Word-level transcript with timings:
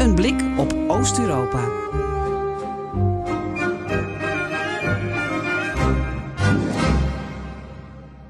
Een 0.00 0.14
blik 0.14 0.42
op 0.58 0.74
Oost-Europa. 0.88 1.68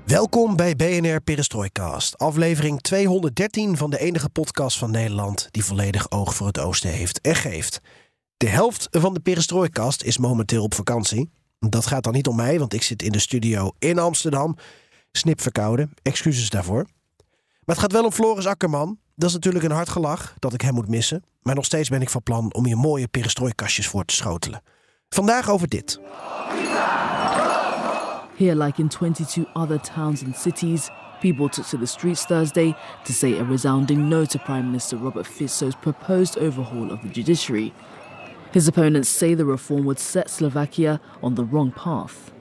Welkom 0.05 0.57
bij 0.57 0.77
BNR 0.77 1.21
Perestroikast, 1.21 2.19
aflevering 2.19 2.81
213 2.81 3.77
van 3.77 3.91
de 3.91 3.99
enige 3.99 4.29
podcast 4.29 4.79
van 4.79 4.91
Nederland 4.91 5.49
die 5.51 5.65
volledig 5.65 6.11
oog 6.11 6.35
voor 6.35 6.47
het 6.47 6.59
oosten 6.59 6.91
heeft 6.91 7.21
en 7.21 7.35
geeft. 7.35 7.81
De 8.37 8.49
helft 8.49 8.89
van 8.91 9.15
de 9.15 9.21
Perestroikast 9.21 10.03
is 10.03 10.19
momenteel 10.19 10.63
op 10.63 10.75
vakantie. 10.75 11.31
Dat 11.59 11.87
gaat 11.87 12.05
dan 12.05 12.13
niet 12.13 12.29
om 12.29 12.37
mij, 12.37 12.59
want 12.59 12.75
ik 12.75 12.83
zit 12.83 13.03
in 13.03 13.13
de 13.13 13.19
studio 13.19 13.71
in 13.79 13.99
Amsterdam. 13.99 14.57
Snip 15.13 15.41
verkouden, 15.41 15.93
excuses 16.03 16.51
daarvoor. 16.51 16.87
Maar 17.65 17.77
het 17.77 17.79
gaat 17.79 17.93
wel 17.93 18.05
om 18.05 18.13
Floris 18.13 18.47
Akkerman. 18.47 18.99
Dat 19.21 19.29
is 19.29 19.35
natuurlijk 19.35 19.65
een 19.65 19.71
hard 19.71 19.89
gelach 19.89 20.35
dat 20.39 20.53
ik 20.53 20.61
hem 20.61 20.75
moet 20.75 20.89
missen. 20.89 21.25
Maar 21.43 21.55
nog 21.55 21.65
steeds 21.65 21.89
ben 21.89 22.01
ik 22.01 22.11
van 22.11 22.23
plan 22.23 22.55
om 22.55 22.67
je 22.67 22.77
mooie 22.77 23.09
perestrooikastjes 23.09 23.87
voor 23.87 24.05
te 24.05 24.15
schotelen. 24.15 24.63
Vandaag 25.09 25.51
over 25.51 25.69
dit. 25.69 26.01
Here, 28.37 28.57
like 28.65 28.81
in 28.81 28.89
22 28.89 29.45
other 29.55 29.81
towns 29.81 30.25
and 30.25 30.37
cities, 30.37 30.91
people 31.21 31.49
took 31.49 31.65
to 31.65 31.79
the 31.79 31.87
streets 31.87 32.27
Thursday 32.27 32.75
to 33.05 33.13
say 33.13 33.39
a 33.39 33.45
resounding 33.45 34.09
no 34.09 34.25
to 34.25 34.39
Prime 34.39 34.65
Minister 34.65 34.99
Robert 34.99 35.27
Fico's 35.27 35.75
proposed 35.81 36.39
overhaul 36.39 36.91
of 36.91 37.01
the 37.01 37.09
judiciary. 37.09 37.73
His 38.53 38.69
opponents 38.69 39.09
say 39.09 39.35
the 39.35 39.45
reform 39.45 39.85
would 39.85 39.99
set 39.99 40.31
Slovakia 40.31 41.01
on 41.23 41.35
the 41.35 41.45
wrong 41.45 41.73
path. 41.73 42.33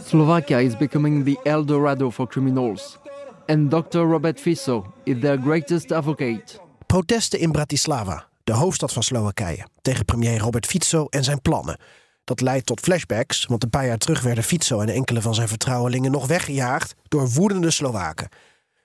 Slovakia 0.00 0.60
is 0.60 0.76
becoming 0.76 1.24
the 1.24 1.36
El 1.44 1.64
Dorado 1.64 2.10
for 2.10 2.26
criminals. 2.28 2.98
And 3.46 3.70
Dr. 3.70 3.98
Robert 3.98 4.40
Fico 4.40 4.92
is 5.04 5.20
their 5.20 5.38
greatest 5.38 5.92
advocate. 5.92 6.44
Protesten 6.86 7.38
in 7.38 7.52
Bratislava, 7.52 8.28
de 8.44 8.52
hoofdstad 8.52 8.92
van 8.92 9.02
Slowakije, 9.02 9.66
tegen 9.82 10.04
premier 10.04 10.38
Robert 10.38 10.66
Fico 10.66 11.06
en 11.06 11.24
zijn 11.24 11.40
plannen. 11.40 11.78
Dat 12.24 12.40
leidt 12.40 12.66
tot 12.66 12.80
flashbacks, 12.80 13.46
want 13.46 13.62
een 13.62 13.70
paar 13.70 13.86
jaar 13.86 13.98
terug 13.98 14.22
werden 14.22 14.44
Fico 14.44 14.80
en 14.80 14.88
enkele 14.88 15.22
van 15.22 15.34
zijn 15.34 15.48
vertrouwelingen 15.48 16.10
nog 16.10 16.26
weggejaagd 16.26 16.94
door 17.08 17.28
woedende 17.28 17.70
Slowaken. 17.70 18.28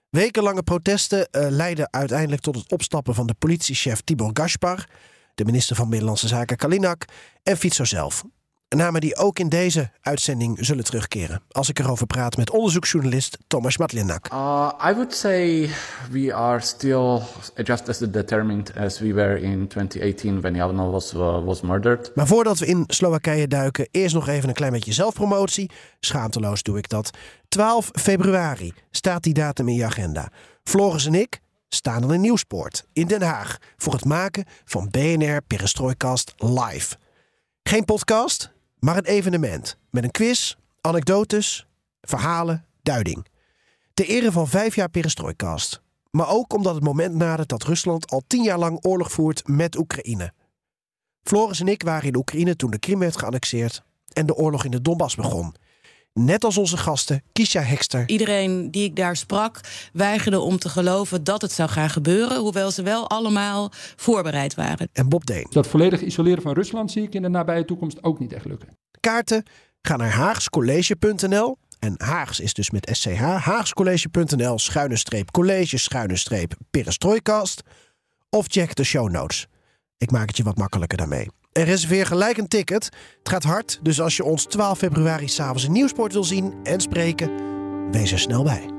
Wekenlange 0.09 0.63
protesten 0.63 1.27
uh, 1.31 1.45
leidden 1.49 1.87
uiteindelijk 1.91 2.41
tot 2.41 2.55
het 2.55 2.71
opstappen 2.71 3.15
van 3.15 3.27
de 3.27 3.35
politiechef 3.39 4.01
Tibor 4.01 4.29
Gaspar, 4.33 4.87
de 5.35 5.45
minister 5.45 5.75
van 5.75 5.89
Binnenlandse 5.89 6.27
Zaken 6.27 6.57
Kalinak 6.57 7.05
en 7.43 7.57
Fico 7.57 7.83
zelf. 7.83 8.23
Namen 8.75 9.01
die 9.01 9.17
ook 9.17 9.39
in 9.39 9.49
deze 9.49 9.91
uitzending 10.01 10.57
zullen 10.65 10.83
terugkeren. 10.83 11.41
Als 11.51 11.69
ik 11.69 11.79
erover 11.79 12.07
praat 12.07 12.37
met 12.37 12.49
onderzoeksjournalist 12.49 13.37
Thomas 13.47 13.77
Matlinak. 13.77 14.27
Uh, 14.33 14.71
I 14.89 14.93
would 14.93 15.15
say 15.15 15.69
we 16.11 16.33
are 16.33 16.59
still 16.59 17.19
just 17.55 17.89
as 17.89 17.97
determined 17.97 18.77
as 18.77 18.99
we 18.99 19.13
were 19.13 19.41
in 19.41 19.67
2018 19.67 20.41
when 20.41 20.55
Javno 20.55 20.91
was, 20.91 21.13
uh, 21.13 21.43
was 21.45 21.61
murdered. 21.61 22.11
Maar 22.15 22.27
voordat 22.27 22.59
we 22.59 22.65
in 22.65 22.83
Slowakije 22.87 23.47
duiken, 23.47 23.87
eerst 23.91 24.13
nog 24.13 24.27
even 24.27 24.49
een 24.49 24.55
klein 24.55 24.71
beetje 24.71 24.93
zelfpromotie. 24.93 25.71
Schaamteloos 25.99 26.63
doe 26.63 26.77
ik 26.77 26.89
dat. 26.89 27.09
12 27.47 27.89
februari 27.93 28.73
staat 28.91 29.23
die 29.23 29.33
datum 29.33 29.67
in 29.67 29.75
je 29.75 29.85
agenda. 29.85 30.31
Floris 30.63 31.05
en 31.05 31.15
ik 31.15 31.39
staan 31.69 32.01
dan 32.01 32.13
in 32.13 32.21
Nieuwspoort 32.21 32.85
in 32.93 33.07
Den 33.07 33.21
Haag 33.21 33.57
voor 33.77 33.93
het 33.93 34.05
maken 34.05 34.45
van 34.65 34.89
BNR 34.89 35.41
Perestroikast 35.47 36.33
live. 36.37 36.95
Geen 37.63 37.85
podcast, 37.85 38.51
maar 38.81 38.97
een 38.97 39.05
evenement 39.05 39.77
met 39.89 40.03
een 40.03 40.11
quiz, 40.11 40.55
anekdotes, 40.81 41.67
verhalen, 42.01 42.65
duiding. 42.81 43.27
Ter 43.93 44.05
ere 44.05 44.31
van 44.31 44.47
vijf 44.47 44.75
jaar 44.75 44.89
perestrooikast. 44.89 45.81
Maar 46.11 46.29
ook 46.29 46.53
omdat 46.53 46.75
het 46.75 46.83
moment 46.83 47.15
nadert 47.15 47.49
dat 47.49 47.63
Rusland 47.63 48.11
al 48.11 48.21
tien 48.27 48.43
jaar 48.43 48.57
lang 48.57 48.85
oorlog 48.85 49.11
voert 49.11 49.47
met 49.47 49.77
Oekraïne. 49.77 50.33
Floris 51.23 51.59
en 51.59 51.67
ik 51.67 51.83
waren 51.83 52.07
in 52.07 52.15
Oekraïne 52.15 52.55
toen 52.55 52.71
de 52.71 52.79
Krim 52.79 52.99
werd 52.99 53.17
geannexeerd 53.17 53.83
en 54.13 54.25
de 54.25 54.35
oorlog 54.35 54.65
in 54.65 54.71
de 54.71 54.81
Donbass 54.81 55.15
begon. 55.15 55.55
Net 56.13 56.43
als 56.43 56.57
onze 56.57 56.77
gasten, 56.77 57.23
Kisha 57.31 57.61
Hekster. 57.61 58.03
Iedereen 58.07 58.71
die 58.71 58.83
ik 58.83 58.95
daar 58.95 59.15
sprak 59.15 59.59
weigerde 59.93 60.39
om 60.39 60.57
te 60.57 60.69
geloven 60.69 61.23
dat 61.23 61.41
het 61.41 61.51
zou 61.51 61.69
gaan 61.69 61.89
gebeuren. 61.89 62.39
Hoewel 62.39 62.71
ze 62.71 62.83
wel 62.83 63.09
allemaal 63.09 63.71
voorbereid 63.95 64.55
waren. 64.55 64.89
En 64.93 65.09
Bob 65.09 65.25
Deen. 65.25 65.47
Dat 65.49 65.67
volledig 65.67 66.01
isoleren 66.01 66.41
van 66.41 66.53
Rusland 66.53 66.91
zie 66.91 67.03
ik 67.03 67.13
in 67.13 67.21
de 67.21 67.27
nabije 67.27 67.65
toekomst 67.65 68.03
ook 68.03 68.19
niet 68.19 68.33
echt 68.33 68.45
lukken. 68.45 68.77
Kaarten 68.99 69.43
ga 69.81 69.95
naar 69.95 70.11
haagscollege.nl. 70.11 71.57
En 71.79 71.95
Haags 71.97 72.39
is 72.39 72.53
dus 72.53 72.69
met 72.69 72.89
SCH. 72.91 73.19
Haagscollege.nl 73.19 74.59
schuine 74.59 74.97
streep 74.97 75.31
college 75.31 75.77
schuine 75.77 76.17
streep 76.17 76.53
perestrooikast. 76.71 77.61
Of 78.29 78.45
check 78.47 78.75
de 78.75 78.83
show 78.83 79.09
notes. 79.09 79.47
Ik 79.97 80.11
maak 80.11 80.27
het 80.27 80.37
je 80.37 80.43
wat 80.43 80.57
makkelijker 80.57 80.97
daarmee. 80.97 81.27
En 81.51 81.63
reserveer 81.63 82.05
gelijk 82.05 82.37
een 82.37 82.47
ticket. 82.47 82.83
Het 83.19 83.29
gaat 83.29 83.43
hard, 83.43 83.79
dus 83.81 84.01
als 84.01 84.17
je 84.17 84.23
ons 84.23 84.45
12 84.45 84.77
februari 84.77 85.27
s'avonds 85.27 85.63
in 85.63 85.71
Nieuwsport 85.71 86.13
wil 86.13 86.23
zien 86.23 86.53
en 86.63 86.81
spreken, 86.81 87.31
wees 87.91 88.11
er 88.11 88.19
snel 88.19 88.43
bij. 88.43 88.69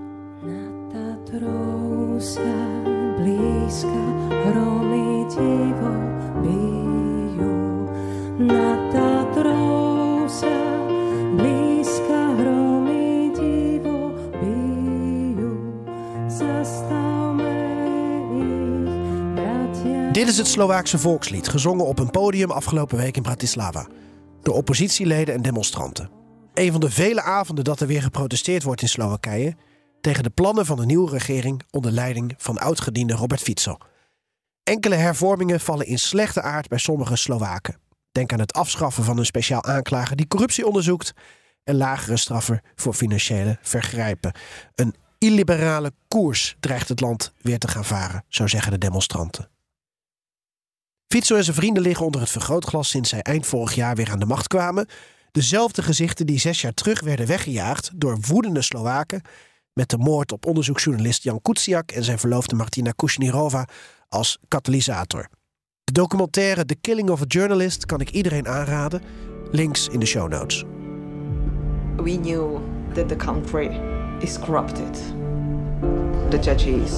Dit 20.12 20.28
is 20.28 20.38
het 20.38 20.46
Slovaakse 20.46 20.98
volkslied, 20.98 21.48
gezongen 21.48 21.86
op 21.86 21.98
een 21.98 22.10
podium 22.10 22.50
afgelopen 22.50 22.96
week 22.96 23.16
in 23.16 23.22
Bratislava. 23.22 23.86
Door 24.42 24.54
oppositieleden 24.54 25.34
en 25.34 25.42
demonstranten. 25.42 26.10
Een 26.54 26.72
van 26.72 26.80
de 26.80 26.90
vele 26.90 27.22
avonden 27.22 27.64
dat 27.64 27.80
er 27.80 27.86
weer 27.86 28.02
geprotesteerd 28.02 28.62
wordt 28.62 28.82
in 28.82 28.88
Slowakije 28.88 29.56
tegen 30.00 30.22
de 30.22 30.30
plannen 30.30 30.66
van 30.66 30.76
de 30.76 30.86
nieuwe 30.86 31.10
regering 31.10 31.62
onder 31.70 31.92
leiding 31.92 32.34
van 32.36 32.58
oudgediende 32.58 33.14
Robert 33.14 33.40
Fico. 33.40 33.76
Enkele 34.62 34.94
hervormingen 34.94 35.60
vallen 35.60 35.86
in 35.86 35.98
slechte 35.98 36.42
aard 36.42 36.68
bij 36.68 36.78
sommige 36.78 37.16
Slowaken. 37.16 37.76
Denk 38.12 38.32
aan 38.32 38.40
het 38.40 38.52
afschaffen 38.52 39.04
van 39.04 39.18
een 39.18 39.26
speciaal 39.26 39.64
aanklager 39.64 40.16
die 40.16 40.28
corruptie 40.28 40.66
onderzoekt 40.66 41.12
en 41.64 41.76
lagere 41.76 42.16
straffen 42.16 42.60
voor 42.74 42.94
financiële 42.94 43.58
vergrijpen. 43.62 44.32
Een 44.74 44.94
illiberale 45.18 45.92
koers 46.08 46.56
dreigt 46.60 46.88
het 46.88 47.00
land 47.00 47.32
weer 47.40 47.58
te 47.58 47.68
gaan 47.68 47.84
varen, 47.84 48.24
zo 48.28 48.46
zeggen 48.46 48.72
de 48.72 48.78
demonstranten. 48.78 49.51
Fico 51.12 51.36
en 51.36 51.44
zijn 51.44 51.56
vrienden 51.56 51.82
liggen 51.82 52.06
onder 52.06 52.20
het 52.20 52.30
vergrootglas 52.30 52.88
sinds 52.88 53.10
zij 53.10 53.20
eind 53.20 53.46
vorig 53.46 53.74
jaar 53.74 53.94
weer 53.96 54.10
aan 54.10 54.18
de 54.18 54.26
macht 54.26 54.46
kwamen. 54.46 54.86
Dezelfde 55.30 55.82
gezichten 55.82 56.26
die 56.26 56.38
zes 56.38 56.60
jaar 56.60 56.74
terug 56.74 57.00
werden 57.00 57.26
weggejaagd 57.26 57.90
door 57.94 58.18
woedende 58.26 58.62
Slowaken. 58.62 59.22
Met 59.72 59.90
de 59.90 59.98
moord 59.98 60.32
op 60.32 60.46
onderzoeksjournalist 60.46 61.22
Jan 61.22 61.42
Kuciak 61.42 61.90
en 61.90 62.04
zijn 62.04 62.18
verloofde 62.18 62.56
Martina 62.56 62.90
Kushnirova 62.96 63.68
als 64.08 64.38
katalysator. 64.48 65.28
De 65.84 65.92
documentaire 65.92 66.64
The 66.64 66.74
Killing 66.74 67.10
of 67.10 67.20
a 67.20 67.26
Journalist 67.26 67.86
kan 67.86 68.00
ik 68.00 68.10
iedereen 68.10 68.48
aanraden. 68.48 69.02
Links 69.50 69.88
in 69.88 70.00
de 70.00 70.06
show 70.06 70.28
notes. 70.28 70.64
We 71.96 72.18
knew 72.20 72.58
that 72.94 73.08
the 73.08 73.16
country 73.16 73.80
is 74.20 74.38
corrupted. 74.38 74.94
The 76.30 76.38
judges, 76.38 76.94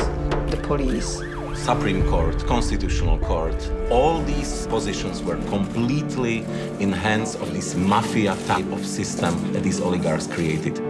the 0.50 0.60
police, 0.66 1.33
Supreme 1.54 2.02
Court, 2.08 2.46
Constitutional 2.46 3.18
Court, 3.18 3.70
all 3.90 4.22
these 4.22 4.66
positions 4.66 5.22
were 5.22 5.38
completely 5.48 6.44
in 6.78 6.92
hands 6.92 7.34
of 7.36 7.52
this 7.52 7.74
mafia 7.74 8.36
type 8.46 8.70
of 8.72 8.84
system 8.84 9.52
that 9.52 9.62
these 9.62 9.80
oligarchs 9.80 10.26
created. 10.26 10.80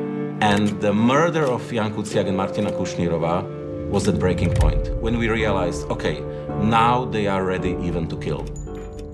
And 0.41 0.81
the 0.81 0.93
murder 0.93 1.45
of 1.45 1.73
Jan 1.73 1.93
Kuciak 1.93 2.27
and 2.27 2.37
Martina 2.37 2.71
Kushnirova 2.71 3.45
was 3.91 4.05
that 4.05 4.19
breaking 4.19 4.53
point 4.55 4.91
when 5.01 5.19
we 5.19 5.29
realized, 5.29 5.91
okay, 5.91 6.21
now 6.61 7.05
they 7.11 7.27
are 7.27 7.45
ready 7.45 7.77
even 7.83 8.09
to 8.09 8.17
kill. 8.17 8.45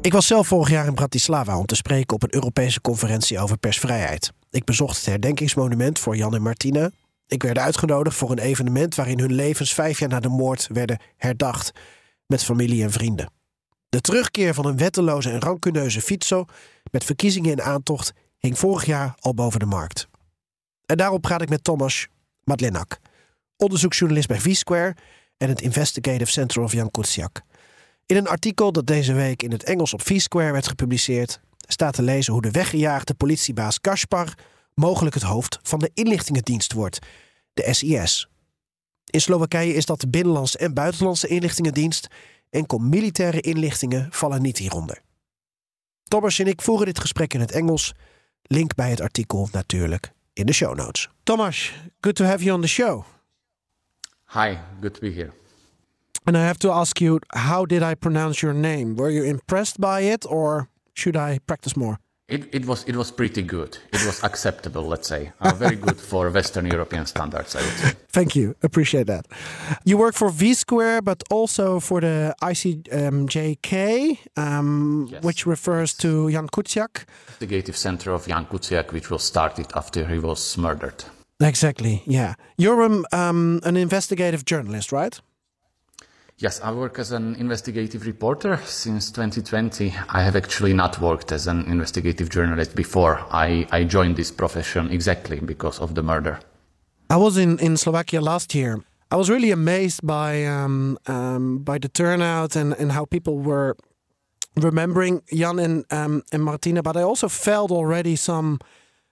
Ik 0.00 0.12
was 0.12 0.26
zelf 0.26 0.46
vorig 0.46 0.70
jaar 0.70 0.86
in 0.86 0.94
Bratislava 0.94 1.58
om 1.58 1.66
te 1.66 1.76
spreken 1.76 2.14
op 2.14 2.22
een 2.22 2.34
Europese 2.34 2.80
conferentie 2.80 3.38
over 3.38 3.58
persvrijheid. 3.58 4.32
Ik 4.50 4.64
bezocht 4.64 4.96
het 4.96 5.06
herdenkingsmonument 5.06 5.98
voor 5.98 6.16
Jan 6.16 6.34
en 6.34 6.42
Martina 6.42 6.90
ik 7.30 7.42
werd 7.42 7.58
uitgenodigd 7.58 8.16
voor 8.16 8.30
een 8.30 8.38
evenement 8.38 8.94
waarin 8.94 9.18
hun 9.18 9.32
levens 9.32 9.74
vijf 9.74 9.98
jaar 9.98 10.08
na 10.08 10.20
de 10.20 10.28
moord 10.28 10.68
werden 10.72 11.00
herdacht 11.16 11.72
met 12.26 12.44
familie 12.44 12.82
en 12.82 12.90
vrienden. 12.90 13.32
De 13.88 14.00
terugkeer 14.00 14.54
van 14.54 14.66
een 14.66 14.76
wetteloze 14.76 15.30
en 15.30 15.40
rancuneuze 15.40 16.00
Fico 16.00 16.44
met 16.90 17.04
verkiezingen 17.04 17.50
in 17.50 17.62
aantocht 17.62 18.12
hing 18.38 18.58
vorig 18.58 18.84
jaar 18.84 19.14
al 19.18 19.34
boven 19.34 19.60
de 19.60 19.66
markt. 19.66 20.08
En 20.86 20.96
daarop 20.96 21.20
praat 21.20 21.42
ik 21.42 21.48
met 21.48 21.64
Thomas 21.64 22.08
Madlenak, 22.44 22.98
onderzoeksjournalist 23.56 24.28
bij 24.28 24.40
V-Square 24.40 24.96
en 25.36 25.48
het 25.48 25.60
Investigative 25.60 26.30
Center 26.30 26.62
of 26.62 26.72
Jan 26.72 26.90
Kuciak. 26.90 27.42
In 28.06 28.16
een 28.16 28.28
artikel 28.28 28.72
dat 28.72 28.86
deze 28.86 29.12
week 29.12 29.42
in 29.42 29.52
het 29.52 29.64
Engels 29.64 29.94
op 29.94 30.02
V-Square 30.02 30.52
werd 30.52 30.68
gepubliceerd, 30.68 31.40
staat 31.56 31.94
te 31.94 32.02
lezen 32.02 32.32
hoe 32.32 32.42
de 32.42 32.50
weggejaagde 32.50 33.14
politiebaas 33.14 33.80
Kaspar 33.80 34.34
mogelijk 34.74 35.14
het 35.14 35.24
hoofd 35.24 35.58
van 35.62 35.78
de 35.78 35.90
inlichtingendienst 35.94 36.72
wordt, 36.72 36.98
de 37.54 37.74
SIS. 37.74 38.28
In 39.10 39.20
Slowakije 39.20 39.74
is 39.74 39.86
dat 39.86 40.00
de 40.00 40.08
binnenlandse 40.08 40.58
en 40.58 40.74
buitenlandse 40.74 41.26
inlichtingendienst. 41.26 42.08
Enkel 42.50 42.78
militaire 42.78 43.40
inlichtingen 43.40 44.08
vallen 44.10 44.42
niet 44.42 44.58
hieronder. 44.58 45.02
Thomas 46.04 46.38
en 46.38 46.46
ik 46.46 46.62
voeren 46.62 46.86
dit 46.86 47.00
gesprek 47.00 47.34
in 47.34 47.40
het 47.40 47.50
Engels. 47.50 47.94
Link 48.42 48.74
bij 48.74 48.90
het 48.90 49.00
artikel 49.00 49.48
natuurlijk 49.52 50.12
in 50.32 50.46
de 50.46 50.52
show 50.52 50.76
notes. 50.76 51.08
Thomas, 51.22 51.72
good 52.00 52.14
to 52.14 52.24
have 52.24 52.44
you 52.44 52.56
on 52.56 52.60
the 52.60 52.68
show. 52.68 53.04
Hi, 54.26 54.56
good 54.80 54.94
to 54.94 55.00
be 55.00 55.10
here. 55.10 55.32
And 56.24 56.36
I 56.36 56.40
have 56.40 56.58
to 56.58 56.70
ask 56.70 56.98
you, 56.98 57.18
how 57.26 57.66
did 57.66 57.82
I 57.82 57.94
pronounce 57.94 58.40
your 58.40 58.58
name? 58.58 58.94
Were 58.94 59.12
you 59.12 59.24
impressed 59.24 59.78
by 59.78 60.00
it 60.00 60.26
or 60.26 60.68
should 60.92 61.16
I 61.16 61.38
practice 61.44 61.76
more? 61.76 61.98
It, 62.30 62.48
it 62.54 62.64
was 62.66 62.84
it 62.88 62.96
was 62.96 63.10
pretty 63.10 63.42
good. 63.42 63.76
It 63.92 64.06
was 64.06 64.22
acceptable, 64.22 64.82
let's 64.82 65.08
say. 65.08 65.32
Uh, 65.40 65.52
very 65.54 65.76
good 65.76 65.96
for 66.00 66.30
Western 66.30 66.66
European 66.66 67.06
standards, 67.06 67.56
I 67.56 67.60
would 67.62 67.76
say. 67.78 67.92
Thank 68.12 68.36
you. 68.36 68.54
Appreciate 68.62 69.06
that. 69.06 69.26
You 69.84 69.98
work 69.98 70.14
for 70.14 70.30
V 70.30 70.54
Square, 70.54 71.02
but 71.02 71.22
also 71.30 71.80
for 71.80 72.00
the 72.00 72.34
ICJK, 72.42 74.18
um, 74.36 75.08
Yes. 75.10 75.22
which 75.24 75.46
refers 75.46 75.94
to 75.94 76.30
Jan 76.30 76.48
Kuciak. 76.48 77.04
Investigative 77.28 77.76
Center 77.76 78.12
of 78.12 78.26
Jan 78.26 78.46
Kuciak, 78.46 78.92
which 78.92 79.10
was 79.10 79.22
started 79.22 79.66
after 79.74 80.06
he 80.06 80.18
was 80.18 80.56
murdered. 80.58 81.04
Exactly. 81.42 82.02
Yeah. 82.06 82.34
You're 82.58 82.82
um, 82.82 83.04
um, 83.12 83.60
an 83.64 83.76
investigative 83.76 84.44
journalist, 84.44 84.92
right? 84.92 85.20
Yes, 86.42 86.58
I 86.62 86.72
work 86.72 86.98
as 86.98 87.12
an 87.12 87.34
investigative 87.34 88.06
reporter 88.06 88.56
since 88.64 89.10
2020. 89.10 89.94
I 90.08 90.22
have 90.22 90.36
actually 90.36 90.72
not 90.72 90.98
worked 90.98 91.32
as 91.32 91.46
an 91.46 91.66
investigative 91.66 92.30
journalist 92.30 92.74
before. 92.74 93.20
I, 93.30 93.66
I 93.70 93.84
joined 93.84 94.16
this 94.16 94.30
profession 94.30 94.90
exactly 94.90 95.38
because 95.38 95.78
of 95.78 95.94
the 95.94 96.02
murder. 96.02 96.40
I 97.10 97.18
was 97.18 97.36
in, 97.36 97.58
in 97.58 97.76
Slovakia 97.76 98.22
last 98.22 98.54
year. 98.54 98.82
I 99.10 99.16
was 99.16 99.28
really 99.28 99.50
amazed 99.50 100.00
by 100.06 100.46
um, 100.46 100.96
um, 101.06 101.58
by 101.58 101.76
the 101.76 101.90
turnout 101.90 102.56
and, 102.56 102.72
and 102.78 102.92
how 102.92 103.04
people 103.04 103.38
were 103.38 103.76
remembering 104.56 105.20
Jan 105.30 105.58
and 105.58 105.84
um, 105.90 106.22
and 106.32 106.42
Martina. 106.42 106.82
But 106.82 106.96
I 106.96 107.02
also 107.02 107.28
felt 107.28 107.70
already 107.70 108.16
some 108.16 108.60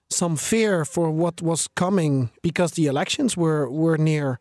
some 0.09 0.37
fear 0.37 0.87
for 0.87 1.11
what 1.11 1.43
was 1.43 1.69
coming 1.77 2.31
because 2.43 2.73
the 2.73 2.87
elections 2.87 3.37
were 3.37 3.69
were 3.69 3.99
near. 3.99 4.39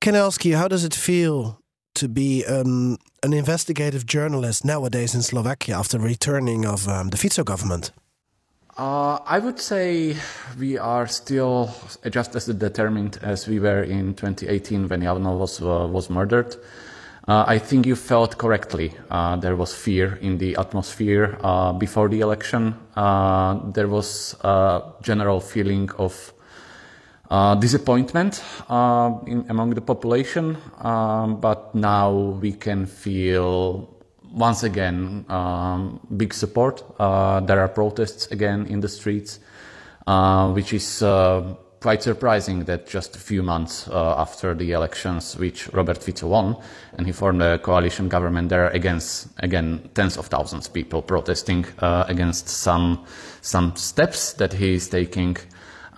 Can 0.00 0.14
I 0.14 0.18
ask 0.18 0.44
you, 0.44 0.56
how 0.56 0.68
does 0.68 0.84
it 0.84 0.94
feel 0.94 1.58
to 1.98 2.08
be 2.08 2.44
um, 2.46 2.96
an 3.22 3.32
investigative 3.32 4.06
journalist 4.06 4.64
nowadays 4.64 5.14
in 5.14 5.22
Slovakia 5.22 5.76
after 5.76 5.98
returning 5.98 6.64
of 6.64 6.88
um, 6.88 7.08
the 7.10 7.16
Fico 7.16 7.44
government? 7.44 7.92
Uh, 8.76 9.18
I 9.26 9.40
would 9.40 9.58
say 9.58 10.16
we 10.56 10.78
are 10.78 11.08
still 11.08 11.74
just 12.10 12.36
as 12.36 12.46
determined 12.46 13.18
as 13.22 13.48
we 13.48 13.58
were 13.58 13.82
in 13.82 14.14
2018 14.14 14.88
when 14.88 15.02
Jano 15.02 15.36
was 15.36 15.60
uh, 15.60 15.88
was 15.90 16.08
murdered. 16.08 16.54
Uh, 17.26 17.44
I 17.46 17.58
think 17.58 17.86
you 17.86 17.96
felt 17.96 18.38
correctly. 18.38 18.94
Uh, 19.10 19.36
there 19.36 19.56
was 19.56 19.74
fear 19.74 20.14
in 20.22 20.38
the 20.38 20.56
atmosphere 20.56 21.36
uh, 21.42 21.72
before 21.72 22.08
the 22.08 22.20
election. 22.20 22.74
Uh, 22.96 23.58
there 23.72 23.88
was 23.88 24.36
a 24.44 24.82
general 25.02 25.40
feeling 25.40 25.90
of 25.98 26.32
uh, 27.30 27.54
disappointment 27.54 28.42
uh, 28.68 29.12
in, 29.26 29.44
among 29.48 29.70
the 29.70 29.80
population, 29.80 30.56
um, 30.78 31.40
but 31.40 31.74
now 31.74 32.10
we 32.40 32.52
can 32.52 32.86
feel 32.86 33.88
once 34.32 34.62
again 34.62 35.24
um, 35.28 36.00
big 36.16 36.32
support. 36.34 36.82
Uh, 36.98 37.40
there 37.40 37.60
are 37.60 37.68
protests 37.68 38.26
again 38.28 38.66
in 38.66 38.80
the 38.80 38.88
streets, 38.88 39.40
uh, 40.06 40.50
which 40.52 40.72
is 40.72 41.02
uh, 41.02 41.54
quite 41.80 42.02
surprising 42.02 42.64
that 42.64 42.86
just 42.86 43.14
a 43.14 43.18
few 43.18 43.42
months 43.42 43.88
uh, 43.88 44.14
after 44.18 44.54
the 44.54 44.72
elections, 44.72 45.36
which 45.36 45.68
Robert 45.72 45.98
Fico 45.98 46.28
won, 46.28 46.56
and 46.96 47.06
he 47.06 47.12
formed 47.12 47.40
a 47.42 47.58
coalition 47.58 48.08
government, 48.08 48.48
there 48.48 48.66
are 48.66 48.70
against, 48.70 49.28
again 49.38 49.88
tens 49.94 50.16
of 50.16 50.26
thousands 50.26 50.66
of 50.66 50.72
people 50.72 51.02
protesting 51.02 51.64
against 51.78 52.48
some 52.48 53.04
some 53.40 53.76
steps 53.76 54.32
that 54.34 54.52
he 54.52 54.74
is 54.74 54.88
taking. 54.88 55.36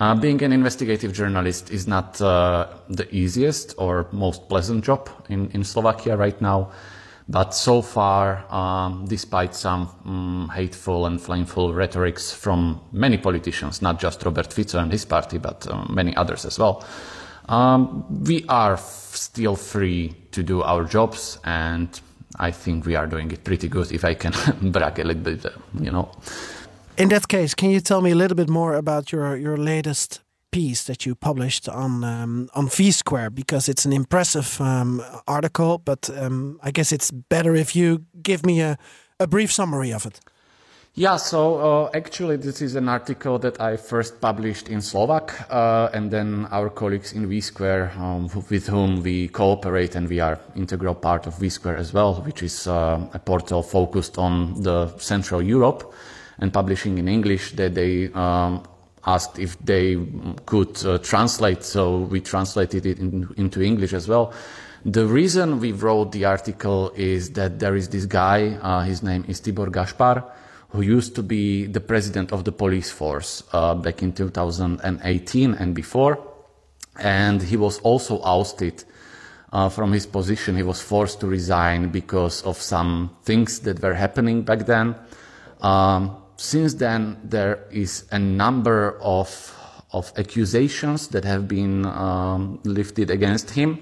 Uh, 0.00 0.14
being 0.14 0.42
an 0.42 0.50
investigative 0.50 1.12
journalist 1.12 1.70
is 1.70 1.86
not 1.86 2.18
uh, 2.22 2.66
the 2.88 3.06
easiest 3.14 3.74
or 3.76 4.06
most 4.12 4.48
pleasant 4.48 4.82
job 4.82 5.10
in, 5.28 5.50
in 5.50 5.62
Slovakia 5.62 6.16
right 6.16 6.40
now. 6.40 6.70
But 7.28 7.54
so 7.54 7.82
far, 7.82 8.44
um, 8.50 9.04
despite 9.06 9.54
some 9.54 9.88
um, 10.06 10.50
hateful 10.54 11.04
and 11.04 11.20
flameful 11.20 11.74
rhetorics 11.74 12.32
from 12.32 12.80
many 12.92 13.18
politicians, 13.18 13.82
not 13.82 14.00
just 14.00 14.24
Robert 14.24 14.52
Fico 14.52 14.78
and 14.78 14.90
his 14.90 15.04
party, 15.04 15.36
but 15.36 15.70
um, 15.70 15.92
many 15.94 16.16
others 16.16 16.46
as 16.46 16.58
well, 16.58 16.82
um, 17.50 18.24
we 18.24 18.44
are 18.48 18.72
f- 18.72 19.12
still 19.14 19.54
free 19.54 20.14
to 20.32 20.42
do 20.42 20.62
our 20.62 20.84
jobs, 20.84 21.38
and 21.44 22.00
I 22.38 22.50
think 22.50 22.86
we 22.86 22.96
are 22.96 23.06
doing 23.06 23.30
it 23.30 23.44
pretty 23.44 23.68
good. 23.68 23.92
If 23.92 24.04
I 24.04 24.14
can 24.14 24.32
brag 24.72 24.98
a 24.98 25.04
little 25.04 25.22
bit, 25.22 25.44
uh, 25.44 25.50
you 25.78 25.90
know. 25.92 26.10
In 26.96 27.08
that 27.08 27.28
case, 27.28 27.54
can 27.54 27.70
you 27.70 27.80
tell 27.80 28.02
me 28.02 28.10
a 28.10 28.14
little 28.14 28.36
bit 28.36 28.48
more 28.48 28.74
about 28.74 29.10
your, 29.10 29.36
your 29.36 29.56
latest 29.56 30.20
piece 30.50 30.84
that 30.84 31.06
you 31.06 31.14
published 31.14 31.68
on 31.68 32.04
um, 32.04 32.48
on 32.54 32.68
V 32.68 32.90
Square? 32.90 33.30
Because 33.30 33.70
it's 33.70 33.86
an 33.86 33.92
impressive 33.92 34.60
um, 34.60 35.02
article, 35.26 35.78
but 35.78 36.10
um, 36.10 36.58
I 36.62 36.70
guess 36.70 36.92
it's 36.92 37.10
better 37.10 37.54
if 37.54 37.74
you 37.74 38.04
give 38.22 38.44
me 38.44 38.60
a, 38.60 38.76
a 39.18 39.26
brief 39.26 39.50
summary 39.52 39.92
of 39.92 40.04
it. 40.04 40.20
Yeah, 40.94 41.16
so 41.16 41.58
uh, 41.58 41.90
actually, 41.94 42.36
this 42.36 42.60
is 42.60 42.74
an 42.74 42.88
article 42.88 43.38
that 43.38 43.60
I 43.60 43.76
first 43.76 44.20
published 44.20 44.68
in 44.68 44.82
Slovak, 44.82 45.46
uh, 45.48 45.88
and 45.94 46.10
then 46.10 46.48
our 46.50 46.68
colleagues 46.68 47.12
in 47.12 47.28
V 47.28 47.40
Square, 47.40 47.92
um, 47.96 48.28
with 48.50 48.66
whom 48.66 49.00
we 49.02 49.28
cooperate, 49.28 49.94
and 49.94 50.08
we 50.08 50.18
are 50.18 50.40
integral 50.56 50.96
part 50.96 51.26
of 51.28 51.38
V 51.38 51.48
Square 51.48 51.76
as 51.76 51.92
well, 51.94 52.20
which 52.22 52.42
is 52.42 52.66
uh, 52.66 52.98
a 53.14 53.18
portal 53.20 53.62
focused 53.62 54.18
on 54.18 54.60
the 54.62 54.88
Central 54.98 55.40
Europe 55.40 55.94
and 56.40 56.52
publishing 56.52 56.98
in 56.98 57.08
English. 57.08 57.52
That 57.52 57.74
they 57.74 58.12
um, 58.12 58.64
asked 59.06 59.38
if 59.38 59.58
they 59.58 59.98
could 60.46 60.84
uh, 60.84 60.98
translate, 60.98 61.62
so 61.62 61.98
we 61.98 62.20
translated 62.20 62.86
it 62.86 62.98
in, 62.98 63.28
into 63.36 63.62
English 63.62 63.92
as 63.92 64.08
well. 64.08 64.32
The 64.84 65.06
reason 65.06 65.60
we 65.60 65.72
wrote 65.72 66.12
the 66.12 66.24
article 66.24 66.90
is 66.96 67.32
that 67.32 67.58
there 67.58 67.76
is 67.76 67.88
this 67.90 68.06
guy, 68.06 68.58
uh, 68.62 68.80
his 68.80 69.02
name 69.02 69.24
is 69.28 69.40
Tibor 69.40 69.70
Gaspar, 69.70 70.24
who 70.70 70.80
used 70.80 71.14
to 71.16 71.22
be 71.22 71.66
the 71.66 71.80
president 71.80 72.32
of 72.32 72.44
the 72.44 72.52
police 72.52 72.90
force 72.90 73.42
uh, 73.52 73.74
back 73.74 74.02
in 74.02 74.12
2018 74.12 75.54
and 75.54 75.74
before. 75.74 76.18
And 76.98 77.42
he 77.42 77.56
was 77.56 77.78
also 77.80 78.22
ousted 78.22 78.84
uh, 79.52 79.68
from 79.68 79.92
his 79.92 80.06
position. 80.06 80.56
He 80.56 80.62
was 80.62 80.80
forced 80.80 81.20
to 81.20 81.26
resign 81.26 81.90
because 81.90 82.42
of 82.42 82.56
some 82.56 83.10
things 83.22 83.60
that 83.60 83.82
were 83.82 83.94
happening 83.94 84.42
back 84.42 84.66
then. 84.66 84.94
Um, 85.60 86.19
since 86.40 86.72
then, 86.74 87.18
there 87.22 87.66
is 87.70 88.06
a 88.10 88.18
number 88.18 88.98
of 89.02 89.28
of 89.92 90.12
accusations 90.16 91.08
that 91.08 91.24
have 91.24 91.46
been 91.46 91.84
um, 91.84 92.60
lifted 92.64 93.10
against 93.10 93.50
him, 93.50 93.80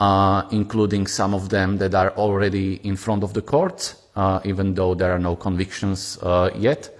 uh, 0.00 0.42
including 0.50 1.06
some 1.06 1.32
of 1.32 1.48
them 1.48 1.78
that 1.78 1.94
are 1.94 2.10
already 2.10 2.74
in 2.84 2.96
front 2.96 3.22
of 3.22 3.32
the 3.32 3.40
courts, 3.40 3.94
uh, 4.16 4.40
even 4.44 4.74
though 4.74 4.94
there 4.94 5.12
are 5.12 5.18
no 5.18 5.36
convictions 5.36 6.18
uh, 6.22 6.50
yet. 6.56 6.90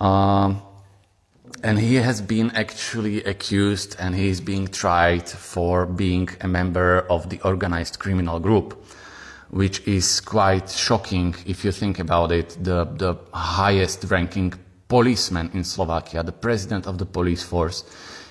Um, 0.00 0.60
and 1.62 1.78
he 1.78 1.94
has 1.94 2.20
been 2.20 2.50
actually 2.50 3.22
accused 3.24 3.96
and 3.98 4.14
he 4.14 4.28
is 4.28 4.40
being 4.40 4.66
tried 4.66 5.28
for 5.28 5.86
being 5.86 6.28
a 6.40 6.48
member 6.48 7.06
of 7.08 7.30
the 7.30 7.40
organized 7.44 7.98
criminal 7.98 8.40
group, 8.40 8.84
which 9.52 9.86
is 9.86 10.20
quite 10.20 10.70
shocking 10.70 11.34
if 11.44 11.62
you 11.62 11.70
think 11.70 11.98
about 11.98 12.32
it. 12.32 12.56
The, 12.64 12.84
the 12.84 13.16
highest 13.34 14.04
ranking 14.10 14.54
policeman 14.88 15.50
in 15.52 15.62
Slovakia, 15.62 16.22
the 16.22 16.32
president 16.32 16.86
of 16.86 16.96
the 16.96 17.04
police 17.04 17.42
force, 17.42 17.84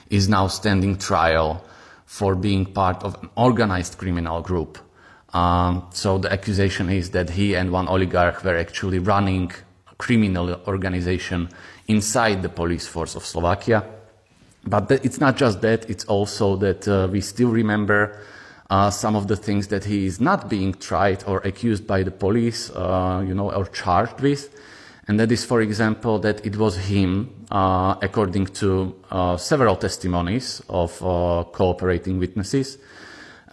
is 0.10 0.28
now 0.28 0.48
standing 0.48 0.98
trial 0.98 1.64
for 2.06 2.34
being 2.36 2.66
part 2.66 3.04
of 3.04 3.22
an 3.22 3.30
organized 3.36 4.00
criminal 4.00 4.42
group. 4.42 4.80
Um, 5.34 5.86
so 5.92 6.18
the 6.18 6.32
accusation 6.32 6.90
is 6.90 7.12
that 7.12 7.30
he 7.30 7.56
and 7.56 7.72
one 7.72 7.88
oligarch 7.88 8.44
were 8.44 8.58
actually 8.58 8.98
running 8.98 9.52
a 9.92 9.96
criminal 9.96 10.60
organization 10.68 11.50
inside 11.88 12.42
the 12.42 12.50
police 12.50 12.88
force 12.88 13.16
of 13.16 13.24
Slovakia. 13.26 13.86
But 14.66 14.92
it's 14.92 15.20
not 15.20 15.38
just 15.38 15.62
that, 15.62 15.88
it's 15.88 16.06
also 16.06 16.56
that 16.58 16.88
uh, 16.88 17.08
we 17.12 17.22
still 17.22 17.50
remember 17.50 18.20
uh, 18.72 18.90
some 18.90 19.18
of 19.18 19.28
the 19.28 19.36
things 19.36 19.68
that 19.68 19.84
he 19.84 20.06
is 20.06 20.22
not 20.22 20.50
being 20.50 20.74
tried 20.74 21.22
or 21.28 21.40
accused 21.40 21.86
by 21.86 22.04
the 22.04 22.10
police, 22.10 22.70
uh, 22.70 23.22
you 23.28 23.34
know, 23.34 23.52
or 23.52 23.66
charged 23.66 24.22
with. 24.22 24.50
And 25.10 25.20
that 25.20 25.30
is, 25.30 25.44
for 25.44 25.60
example, 25.60 26.20
that 26.20 26.46
it 26.46 26.56
was 26.56 26.78
him, 26.78 27.46
uh, 27.52 27.96
according 28.02 28.46
to 28.46 28.96
uh, 29.12 29.36
several 29.36 29.76
testimonies 29.76 30.62
of 30.70 30.94
uh, 31.04 31.44
cooperating 31.52 32.18
witnesses, 32.18 32.78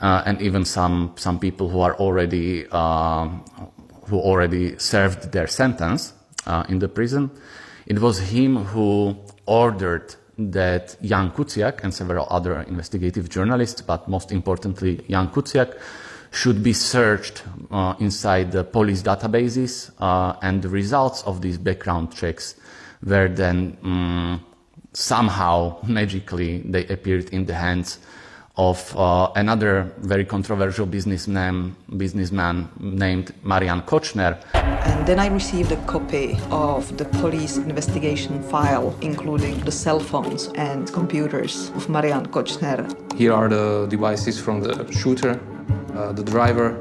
uh, 0.00 0.22
and 0.25 0.40
even 0.40 0.64
some 0.64 1.14
some 1.16 1.40
people 1.40 1.68
who 1.68 1.80
are 1.80 1.96
already 1.96 2.62
who 2.62 4.20
already 4.20 4.78
served 4.78 5.32
their 5.32 5.48
sentence 5.48 6.12
in 6.68 6.78
the 6.78 6.88
prison. 6.88 7.30
It 7.87 7.98
was 7.98 8.20
him 8.20 8.64
who 8.66 9.16
ordered 9.46 10.14
that 10.38 10.97
Jan 11.02 11.30
Kuciak 11.33 11.83
and 11.83 11.92
several 11.92 12.26
other 12.30 12.61
investigative 12.62 13.28
journalists, 13.28 13.83
but 13.83 14.09
most 14.09 14.33
importantly 14.33 15.04
Jan 15.09 15.28
Kuciak, 15.28 15.76
should 16.30 16.62
be 16.62 16.73
searched 16.73 17.42
uh, 17.71 17.95
inside 18.00 18.52
the 18.52 18.62
police 18.62 19.02
databases, 19.02 19.90
uh, 19.99 20.37
and 20.42 20.62
the 20.62 20.68
results 20.68 21.23
of 21.23 21.40
these 21.40 21.59
background 21.59 22.14
checks 22.14 22.54
were 23.02 23.28
then 23.28 23.76
um, 23.83 24.45
somehow 24.92 25.78
magically 25.87 26.59
they 26.59 26.87
appeared 26.87 27.28
in 27.30 27.47
the 27.47 27.54
hands 27.54 27.99
of 28.59 28.97
uh, 28.97 29.31
another 29.37 29.91
very 29.99 30.25
controversial 30.25 30.85
businessman, 30.85 31.75
businessman 31.97 32.69
named 32.81 33.33
Marian 33.45 33.81
Kočner. 33.83 34.37
And 34.55 35.07
then 35.07 35.21
I 35.21 35.29
received 35.29 35.71
a 35.71 35.77
copy 35.87 36.37
of 36.50 36.97
the 36.99 37.05
police 37.05 37.57
investigation 37.57 38.43
file, 38.43 38.95
including 39.00 39.61
the 39.61 39.71
cell 39.71 40.00
phones 40.00 40.49
and 40.57 40.93
computers 40.93 41.71
of 41.77 41.88
Marian 41.88 42.27
Kočner. 42.27 42.85
Here 43.17 43.33
are 43.33 43.49
the 43.49 43.87
devices 43.88 44.41
from 44.41 44.61
the 44.61 44.91
shooter, 44.93 45.41
uh, 45.95 46.12
the 46.12 46.25
driver, 46.25 46.77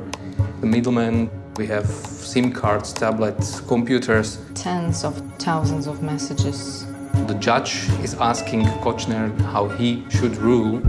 the 0.61 0.67
middleman. 0.67 1.29
We 1.57 1.67
have 1.67 1.85
SIM 1.87 2.51
cards, 2.51 2.91
tablets, 2.91 3.61
computers. 3.61 4.39
Tens 4.55 5.03
of 5.03 5.21
thousands 5.37 5.85
of 5.85 6.01
messages. 6.01 6.87
The 7.27 7.35
judge 7.35 7.89
is 8.03 8.15
asking 8.15 8.65
Kočner 8.83 9.39
how 9.41 9.67
he 9.69 10.05
should 10.09 10.37
rule 10.37 10.81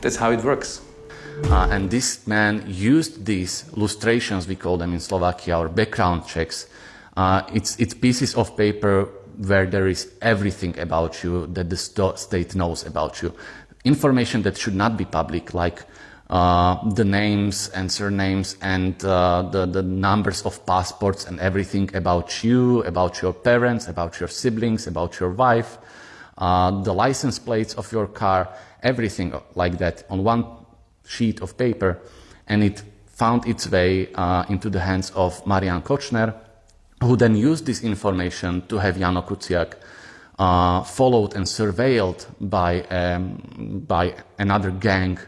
that's 0.00 0.16
how 0.16 0.30
it 0.30 0.42
works. 0.42 0.80
Uh, 1.44 1.68
and 1.70 1.90
this 1.90 2.26
man 2.26 2.64
used 2.66 3.24
these 3.24 3.64
lustrations, 3.72 4.46
we 4.46 4.56
call 4.56 4.76
them 4.76 4.92
in 4.92 5.00
Slovakia, 5.00 5.58
or 5.58 5.68
background 5.68 6.26
checks. 6.26 6.68
Uh, 7.16 7.42
it's, 7.52 7.78
it's 7.78 7.94
pieces 7.94 8.34
of 8.34 8.56
paper 8.56 9.08
where 9.46 9.66
there 9.66 9.88
is 9.88 10.12
everything 10.20 10.78
about 10.78 11.24
you 11.24 11.46
that 11.48 11.70
the 11.70 11.76
st 11.76 12.18
state 12.18 12.54
knows 12.54 12.84
about 12.84 13.22
you. 13.22 13.32
Information 13.84 14.42
that 14.42 14.58
should 14.58 14.74
not 14.74 14.96
be 14.96 15.04
public, 15.04 15.54
like 15.54 15.84
uh, 16.28 16.76
the 16.90 17.04
names 17.04 17.70
and 17.70 17.90
surnames 17.90 18.56
and 18.60 19.02
uh, 19.04 19.42
the, 19.50 19.66
the 19.66 19.82
numbers 19.82 20.42
of 20.42 20.64
passports 20.66 21.24
and 21.24 21.40
everything 21.40 21.90
about 21.96 22.44
you, 22.44 22.82
about 22.84 23.22
your 23.22 23.32
parents, 23.32 23.88
about 23.88 24.20
your 24.20 24.28
siblings, 24.28 24.86
about 24.86 25.18
your 25.18 25.30
wife, 25.30 25.78
uh, 26.38 26.70
the 26.82 26.92
license 26.92 27.38
plates 27.38 27.74
of 27.74 27.90
your 27.92 28.06
car, 28.06 28.48
everything 28.82 29.32
like 29.54 29.78
that 29.78 30.04
on 30.10 30.24
one 30.24 30.44
sheet 31.06 31.40
of 31.40 31.56
paper, 31.56 31.98
and 32.46 32.62
it 32.62 32.82
found 33.06 33.46
its 33.46 33.70
way 33.70 34.12
uh, 34.14 34.44
into 34.48 34.70
the 34.70 34.80
hands 34.80 35.10
of 35.14 35.46
Marian 35.46 35.82
Kočner, 35.82 36.34
who 37.02 37.16
then 37.16 37.36
used 37.36 37.66
this 37.66 37.82
information 37.82 38.66
to 38.68 38.78
have 38.78 38.96
Jano 38.96 39.26
Kuciak 39.26 39.74
uh, 40.38 40.82
followed 40.82 41.34
and 41.34 41.44
surveilled 41.44 42.26
by, 42.40 42.82
um, 42.84 43.84
by 43.86 44.14
another 44.38 44.70
gang, 44.70 45.18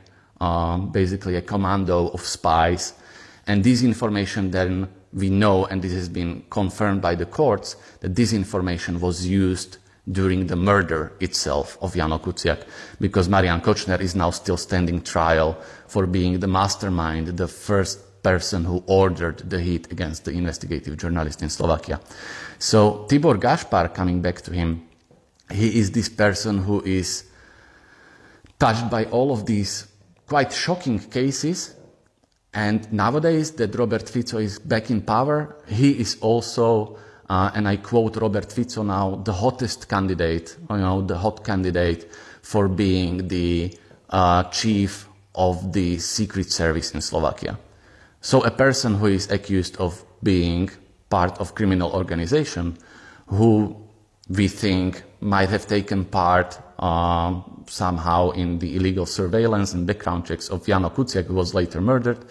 um, 0.41 0.91
basically 0.91 1.37
a 1.37 1.43
commando 1.43 2.09
of 2.09 2.21
spies. 2.23 2.95
And 3.47 3.63
this 3.63 3.83
information 3.83 4.51
then 4.51 4.89
we 5.13 5.29
know, 5.29 5.67
and 5.67 5.83
this 5.83 5.93
has 5.93 6.09
been 6.09 6.45
confirmed 6.49 7.03
by 7.03 7.15
the 7.15 7.27
courts, 7.27 7.77
that 8.01 8.15
this 8.15 8.33
information 8.33 9.01
was 9.01 9.27
used 9.27 9.77
during 10.11 10.49
the 10.49 10.57
murder 10.57 11.13
itself 11.21 11.79
of 11.81 11.95
Jano 11.95 12.21
Kuciak, 12.21 12.67
because 13.01 13.29
Marian 13.29 13.61
Kočner 13.61 14.01
is 14.01 14.15
now 14.15 14.31
still 14.31 14.57
standing 14.57 15.01
trial 15.01 15.57
for 15.87 16.07
being 16.07 16.41
the 16.41 16.49
mastermind, 16.49 17.37
the 17.37 17.47
first 17.47 18.23
person 18.23 18.65
who 18.65 18.83
ordered 18.87 19.39
the 19.51 19.61
hit 19.61 19.91
against 19.93 20.25
the 20.25 20.33
investigative 20.33 20.97
journalist 20.97 21.43
in 21.43 21.51
Slovakia. 21.51 22.01
So 22.59 23.07
Tibor 23.09 23.39
Gašpar, 23.39 23.95
coming 23.95 24.21
back 24.21 24.43
to 24.43 24.53
him, 24.53 24.89
he 25.51 25.79
is 25.79 25.91
this 25.91 26.09
person 26.09 26.59
who 26.59 26.83
is 26.83 27.25
touched 28.59 28.91
by 28.91 29.05
all 29.07 29.33
of 29.33 29.47
these 29.47 29.87
quite 30.27 30.53
shocking 30.53 30.99
cases. 30.99 31.75
And 32.55 32.93
nowadays 32.93 33.53
that 33.53 33.75
Robert 33.75 34.09
Fico 34.09 34.39
is 34.39 34.59
back 34.59 34.91
in 34.91 35.03
power, 35.03 35.57
he 35.67 35.93
is 35.93 36.17
also 36.21 36.99
uh, 37.33 37.51
and 37.55 37.67
I 37.67 37.77
quote 37.77 38.17
Robert 38.17 38.53
Fico 38.53 38.83
now, 38.83 39.15
the 39.25 39.33
hottest 39.33 39.89
candidate, 39.89 40.55
you 40.69 40.77
know, 40.77 41.01
the 41.01 41.17
hot 41.17 41.43
candidate 41.43 42.13
for 42.43 42.69
being 42.69 43.27
the 43.29 43.73
uh, 44.11 44.43
chief 44.51 45.09
of 45.35 45.73
the 45.73 45.99
secret 45.99 46.53
service 46.53 46.93
in 46.93 47.01
Slovakia. 47.01 47.59
So 48.21 48.45
a 48.45 48.51
person 48.51 48.97
who 48.97 49.07
is 49.07 49.31
accused 49.31 49.79
of 49.79 50.05
being 50.23 50.69
part 51.09 51.41
of 51.41 51.55
criminal 51.55 51.93
organization, 51.93 52.77
who 53.29 53.77
we 54.29 54.47
think 54.49 55.03
might 55.21 55.49
have 55.49 55.67
taken 55.67 56.05
part 56.05 56.59
uh, 56.79 57.41
somehow 57.67 58.33
in 58.33 58.59
the 58.59 58.77
illegal 58.77 59.07
surveillance 59.07 59.73
and 59.73 59.87
background 59.87 60.27
checks 60.27 60.51
of 60.51 60.67
Jano 60.67 60.93
Kuciak, 60.93 61.25
who 61.25 61.35
was 61.35 61.55
later 61.55 61.81
murdered, 61.81 62.27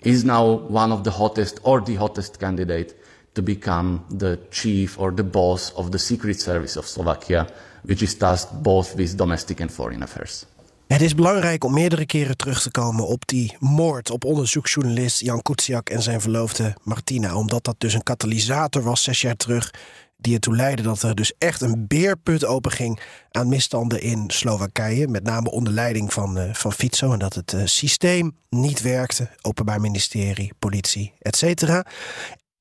is 0.00 0.24
now 0.24 0.44
one 0.46 0.90
of 0.90 1.04
the 1.04 1.10
hottest 1.10 1.60
or 1.64 1.82
the 1.82 1.96
hottest 1.96 2.40
candidate 2.40 2.94
to 3.32 3.42
become 3.42 4.00
the 4.16 4.38
chief 4.50 4.98
or 4.98 5.14
the 5.14 5.24
boss 5.24 5.72
of 5.72 5.88
the 5.88 5.98
Secret 5.98 6.40
Service 6.40 6.78
of 6.78 6.86
Slovakia, 6.86 7.46
which 7.82 8.02
is 8.02 8.16
tasked 8.16 8.62
both 8.62 8.94
with 8.94 9.16
domestic 9.16 9.60
and 9.60 9.70
foreign 9.70 10.02
affairs. 10.02 10.44
Het 10.86 11.00
is 11.00 11.14
belangrijk 11.14 11.64
om 11.64 11.72
meerdere 11.72 12.06
keren 12.06 12.36
terug 12.36 12.62
te 12.62 12.70
komen 12.70 13.06
op 13.06 13.26
die 13.26 13.56
moord 13.58 14.10
op 14.10 14.24
onderzoeksjournalist 14.24 15.20
Jan 15.20 15.42
Kuciak 15.42 15.90
en 15.90 16.02
zijn 16.02 16.20
verloofde 16.20 16.76
Martina. 16.82 17.36
Omdat 17.36 17.64
dat 17.64 17.74
dus 17.78 17.94
een 17.94 18.02
katalysator 18.02 18.82
was 18.82 19.02
zes 19.02 19.20
jaar 19.20 19.36
terug. 19.36 19.70
Die 20.16 20.34
ertoe 20.34 20.56
leidde 20.56 20.82
dat 20.82 21.02
er 21.02 21.14
dus 21.14 21.32
echt 21.38 21.60
een 21.60 21.86
beerput 21.86 22.44
openging 22.44 23.00
aan 23.30 23.48
misstanden 23.48 24.02
in 24.02 24.24
Slowakije. 24.26 25.08
Met 25.08 25.22
name 25.22 25.50
onder 25.50 25.72
leiding 25.72 26.12
van, 26.12 26.38
uh, 26.38 26.54
van 26.54 26.72
Fico. 26.72 27.12
En 27.12 27.18
dat 27.18 27.34
het 27.34 27.52
uh, 27.52 27.62
systeem 27.64 28.36
niet 28.48 28.82
werkte. 28.82 29.30
Openbaar 29.42 29.80
ministerie, 29.80 30.52
politie, 30.58 31.12
et 31.18 31.36
cetera. 31.36 31.86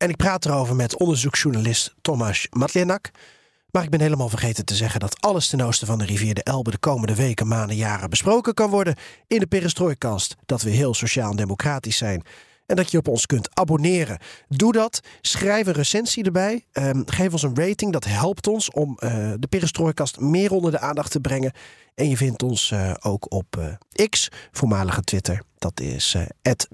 En 0.02 0.10
ik 0.10 0.18
praat 0.18 0.46
erover 0.46 0.76
met 0.76 0.98
onderzoeksjournalist 0.98 1.96
Tomasz 2.02 2.46
Matlenak. 2.50 3.12
Maar 3.72 3.84
ik 3.84 3.90
ben 3.90 4.02
helemaal 4.02 4.30
vergeten 4.30 4.66
te 4.66 4.76
zeggen 4.76 5.00
dat 5.00 5.22
alles 5.22 5.48
ten 5.48 5.62
oosten 5.62 5.88
van 5.88 5.98
de 6.00 6.06
rivier 6.06 6.34
de 6.34 6.44
Elbe 6.44 6.72
de 6.72 6.78
komende 6.78 7.16
weken, 7.16 7.48
maanden, 7.48 7.76
jaren 7.76 8.10
besproken 8.10 8.54
kan 8.54 8.70
worden 8.70 8.96
in 9.28 9.40
de 9.40 9.48
Perestrooikast. 9.48 10.36
Dat 10.46 10.62
we 10.62 10.70
heel 10.70 10.94
sociaal 10.94 11.30
en 11.30 11.36
democratisch 11.36 11.98
zijn. 11.98 12.24
En 12.66 12.76
dat 12.76 12.92
je 12.92 12.98
op 12.98 13.08
ons 13.08 13.26
kunt 13.26 13.50
abonneren. 13.54 14.20
Doe 14.48 14.72
dat. 14.72 15.00
Schrijf 15.22 15.68
een 15.68 15.74
recensie 15.74 16.24
erbij. 16.24 16.66
Ehm, 16.72 17.02
geef 17.06 17.32
ons 17.32 17.44
een 17.44 17.56
rating. 17.56 17.94
Dat 17.94 18.06
helpt 18.06 18.48
ons 18.48 18.72
om 18.72 18.90
uh, 19.00 19.10
de 19.40 19.48
Perestrooikast 19.50 20.20
meer 20.20 20.52
onder 20.52 20.72
de 20.72 20.80
aandacht 20.80 21.12
te 21.12 21.20
brengen. 21.20 21.54
En 21.96 22.10
je 22.10 22.18
vindt 22.18 22.44
ons 22.44 22.72
uh, 22.72 22.94
ook 23.00 23.32
op 23.34 23.58
uh, 23.60 24.08
X, 24.10 24.30
voormalige 24.52 25.02
Twitter. 25.02 25.42
Dat 25.58 25.80
is 25.80 26.16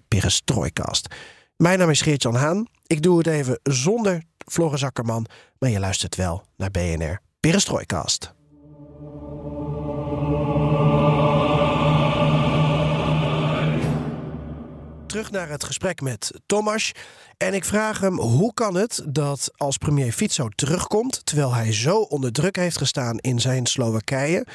@perestrooikast. 0.08 1.16
Mijn 1.58 1.80
naam 1.80 1.90
is 1.90 2.02
Geert-Jan 2.02 2.36
Haan. 2.36 2.68
Ik 2.88 3.02
doe 3.02 3.18
het 3.18 3.28
even 3.28 3.60
zonder 3.64 4.24
Floris 4.52 4.84
Akkerman, 4.84 5.26
maar 5.60 5.70
je 5.70 5.80
luistert 5.80 6.16
wel 6.16 6.44
naar 6.56 6.72
BNR 6.72 7.20
Perestrooikast. 7.40 8.36
Terug 15.08 15.32
naar 15.32 15.50
het 15.50 15.64
gesprek 15.64 16.02
met 16.02 16.32
Thomas. 16.46 16.92
En 17.38 17.54
ik 17.54 17.66
vraag 17.66 18.00
hem 18.00 18.20
hoe 18.20 18.54
kan 18.54 18.76
het 18.76 19.02
dat 19.10 19.52
als 19.58 19.78
premier 19.78 20.12
Fico 20.12 20.50
terugkomt, 20.50 21.26
terwijl 21.26 21.54
hij 21.54 21.74
zo 21.74 21.98
onder 21.98 22.32
druk 22.32 22.56
heeft 22.56 22.78
gestaan 22.78 23.18
in 23.18 23.40
zijn 23.40 23.66
Slowakije, 23.66 24.46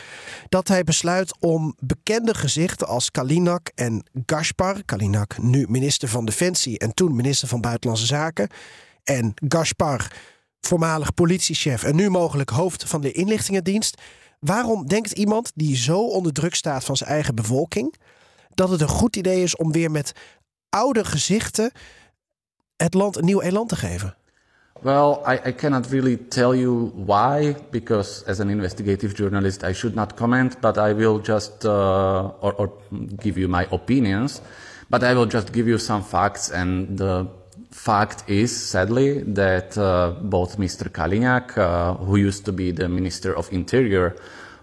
dat 0.48 0.68
hij 0.68 0.84
besluit 0.84 1.36
om 1.40 1.74
bekende 1.78 2.34
gezichten 2.34 2.86
als 2.86 3.10
Kalinak 3.10 3.70
en 3.74 4.04
Gaspar, 4.26 4.84
Kalinak 4.84 5.38
nu 5.38 5.66
minister 5.68 6.08
van 6.08 6.24
Defensie 6.24 6.78
en 6.78 6.94
toen 6.94 7.16
minister 7.16 7.48
van 7.48 7.60
Buitenlandse 7.60 8.06
Zaken, 8.06 8.48
en 9.04 9.34
Gaspar, 9.48 10.12
voormalig 10.60 11.14
politiechef 11.14 11.82
en 11.82 11.96
nu 11.96 12.10
mogelijk 12.10 12.50
hoofd 12.50 12.84
van 12.84 13.00
de 13.00 13.12
inlichtingendienst. 13.12 14.00
Waarom 14.38 14.86
denkt 14.86 15.12
iemand 15.12 15.52
die 15.54 15.76
zo 15.76 16.06
onder 16.06 16.32
druk 16.32 16.54
staat 16.54 16.84
van 16.84 16.96
zijn 16.96 17.10
eigen 17.10 17.34
bevolking 17.34 17.94
dat 18.54 18.68
het 18.68 18.80
een 18.80 18.88
goed 18.88 19.16
idee 19.16 19.42
is 19.42 19.56
om 19.56 19.72
weer 19.72 19.90
met 19.90 20.12
oude 20.72 21.04
gezichten 21.04 21.70
het 22.76 22.94
land 22.94 23.16
een 23.16 23.24
nieuw 23.24 23.40
elan 23.40 23.66
te 23.66 23.76
geven? 23.76 24.14
Well, 24.82 25.20
I, 25.24 25.38
I, 25.48 25.52
cannot 25.52 25.86
really 25.90 26.16
tell 26.16 26.54
you 26.54 26.92
why, 27.06 27.54
because 27.70 28.24
as 28.26 28.40
an 28.40 28.50
investigative 28.50 29.14
journalist, 29.14 29.62
I 29.62 29.72
should 29.72 29.94
not 29.94 30.16
comment, 30.16 30.60
but 30.60 30.76
I 30.76 30.92
will 30.92 31.20
just, 31.22 31.64
uh, 31.64 31.70
or, 32.40 32.54
or, 32.56 32.72
give 33.20 33.38
you 33.38 33.48
my 33.48 33.66
opinions, 33.70 34.40
but 34.88 35.04
I 35.04 35.14
will 35.14 35.28
just 35.28 35.52
give 35.52 35.68
you 35.68 35.78
some 35.78 36.02
facts. 36.02 36.50
And 36.50 36.98
the 36.98 37.28
fact 37.70 38.24
is, 38.28 38.50
sadly, 38.50 39.22
that 39.22 39.78
uh, 39.78 40.14
both 40.20 40.58
Mr. 40.58 40.90
Kaliňák, 40.90 41.56
uh, 41.56 41.94
who 42.04 42.16
used 42.16 42.44
to 42.46 42.52
be 42.52 42.72
the 42.72 42.88
Minister 42.88 43.36
of 43.36 43.52
Interior 43.52 44.16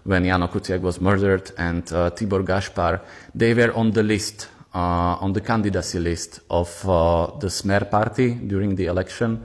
when 0.04 0.24
Jano 0.24 0.82
was 0.82 1.00
murdered, 1.00 1.50
and 1.56 1.90
uh, 1.94 2.10
Tibor 2.10 2.44
Gaspar, 2.44 3.00
they 3.34 3.54
were 3.54 3.72
on 3.72 3.92
the 3.92 4.02
list, 4.02 4.48
on 4.78 5.32
the 5.32 5.40
candidacy 5.40 5.98
list 5.98 6.40
of 6.50 6.88
uh, 6.88 7.26
the 7.38 7.48
Smer 7.48 7.90
party 7.90 8.34
during 8.34 8.76
the 8.76 8.86
election 8.86 9.42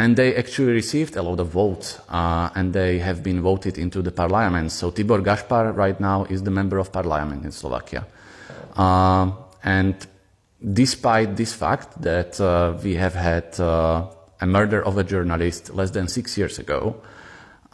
and 0.00 0.16
they 0.16 0.34
actually 0.34 0.72
received 0.72 1.16
a 1.16 1.22
lot 1.22 1.40
of 1.40 1.48
votes, 1.48 2.00
uh, 2.08 2.48
and 2.54 2.72
they 2.72 2.98
have 2.98 3.22
been 3.22 3.42
voted 3.42 3.76
into 3.76 4.00
the 4.00 4.10
parliament. 4.10 4.72
So 4.72 4.90
Tibor 4.90 5.22
Gaspar 5.22 5.72
right 5.72 5.98
now 6.00 6.24
is 6.24 6.42
the 6.42 6.50
member 6.50 6.78
of 6.78 6.90
parliament 6.90 7.44
in 7.44 7.52
Slovakia. 7.52 8.06
Uh, 8.76 9.32
and 9.62 9.94
despite 10.72 11.36
this 11.36 11.52
fact 11.52 12.00
that 12.00 12.40
uh, 12.40 12.78
we 12.82 12.94
have 12.94 13.14
had 13.14 13.60
uh, 13.60 14.06
a 14.40 14.46
murder 14.46 14.82
of 14.82 14.96
a 14.96 15.04
journalist 15.04 15.74
less 15.74 15.90
than 15.90 16.08
six 16.08 16.38
years 16.38 16.58
ago, 16.58 16.96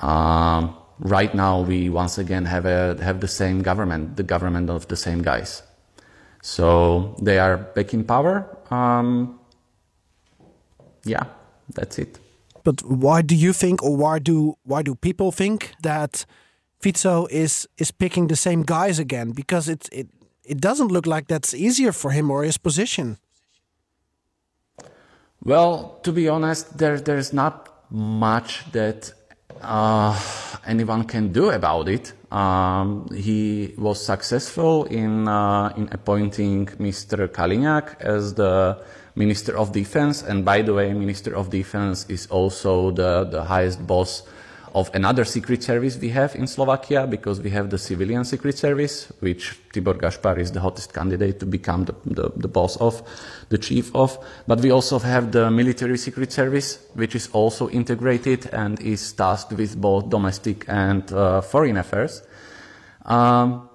uh, 0.02 0.66
right 0.99 1.33
now 1.33 1.61
we 1.61 1.88
once 1.88 2.19
again 2.19 2.45
have, 2.45 2.66
a, 2.66 2.97
have 3.02 3.21
the 3.21 3.28
same 3.28 3.62
government, 3.62 4.16
the 4.16 4.25
government 4.25 4.69
of 4.69 4.88
the 4.88 4.97
same 4.97 5.23
guys. 5.23 5.62
So 6.47 7.17
they 7.21 7.41
are 7.41 7.57
back 7.57 7.93
in 7.93 8.05
power. 8.05 8.47
Um, 8.71 9.41
yeah. 11.05 11.25
That's 11.75 11.99
it. 11.99 12.21
But 12.62 12.83
why 12.85 13.23
do 13.23 13.35
you 13.35 13.53
think, 13.53 13.83
or 13.83 13.97
why 13.97 14.21
do 14.21 14.55
why 14.62 14.83
do 14.83 14.95
people 14.95 15.33
think 15.33 15.73
that 15.83 16.25
Fico 16.81 17.26
is 17.31 17.67
is 17.79 17.91
picking 17.91 18.29
the 18.29 18.37
same 18.37 18.62
guys 18.62 18.99
again? 19.00 19.33
Because 19.33 19.69
it 19.69 19.88
it 19.91 20.07
it 20.45 20.61
doesn't 20.61 20.93
look 20.93 21.07
like 21.07 21.26
that's 21.26 21.53
easier 21.55 21.93
for 21.93 22.12
him 22.12 22.31
or 22.31 22.45
his 22.45 22.59
position. 22.59 23.19
Well, 25.45 25.99
to 26.03 26.12
be 26.12 26.29
honest, 26.29 26.79
there 26.79 27.00
there's 27.00 27.33
not 27.33 27.69
much 27.91 28.65
that 28.73 29.12
uh, 29.62 30.19
anyone 30.67 31.05
can 31.05 31.33
do 31.33 31.50
about 31.50 31.88
it. 31.88 32.12
Um, 32.33 33.09
he 33.15 33.75
was 33.79 34.05
successful 34.05 34.85
in 34.85 35.29
uh, 35.29 35.73
in 35.76 35.88
appointing 35.93 36.67
Mr. 36.79 37.29
Kaliňák 37.29 38.00
as 38.00 38.35
the 38.35 38.83
Minister 39.15 39.57
of 39.57 39.73
Defense. 39.73 40.23
And 40.23 40.45
by 40.45 40.62
the 40.62 40.75
way, 40.75 40.93
Minister 40.93 41.35
of 41.35 41.50
Defense 41.50 42.07
is 42.09 42.26
also 42.26 42.91
the, 42.91 43.25
the 43.25 43.45
highest 43.45 43.87
boss 43.87 44.23
of 44.76 44.90
another 44.92 45.25
secret 45.25 45.62
service 45.62 45.97
we 45.97 46.11
have 46.11 46.37
in 46.37 46.47
Slovakia 46.47 47.06
because 47.06 47.40
we 47.40 47.49
have 47.49 47.71
the 47.71 47.78
civilian 47.78 48.25
secret 48.26 48.59
service, 48.59 49.11
which 49.21 49.59
Tibor 49.73 49.99
Gaspar 49.99 50.38
is 50.38 50.52
the 50.52 50.61
hottest 50.61 50.92
candidate 50.92 51.40
to 51.40 51.47
become 51.47 51.87
the, 51.87 51.95
the, 52.04 52.30
the, 52.37 52.47
boss 52.47 52.76
of, 52.76 53.02
the 53.49 53.56
chief 53.56 53.90
of. 53.97 54.18
But 54.47 54.61
we 54.61 54.71
also 54.71 54.99
have 54.99 55.33
the 55.33 55.50
military 55.50 55.97
secret 55.97 56.30
service, 56.30 56.78
which 56.92 57.14
is 57.14 57.30
also 57.33 57.71
integrated 57.71 58.50
and 58.52 58.78
is 58.83 59.14
tasked 59.14 59.54
with 59.54 59.80
both 59.80 60.11
domestic 60.11 60.66
and 60.68 61.11
uh, 61.11 61.40
foreign 61.40 61.78
affairs. 61.78 62.23
Um, 63.06 63.71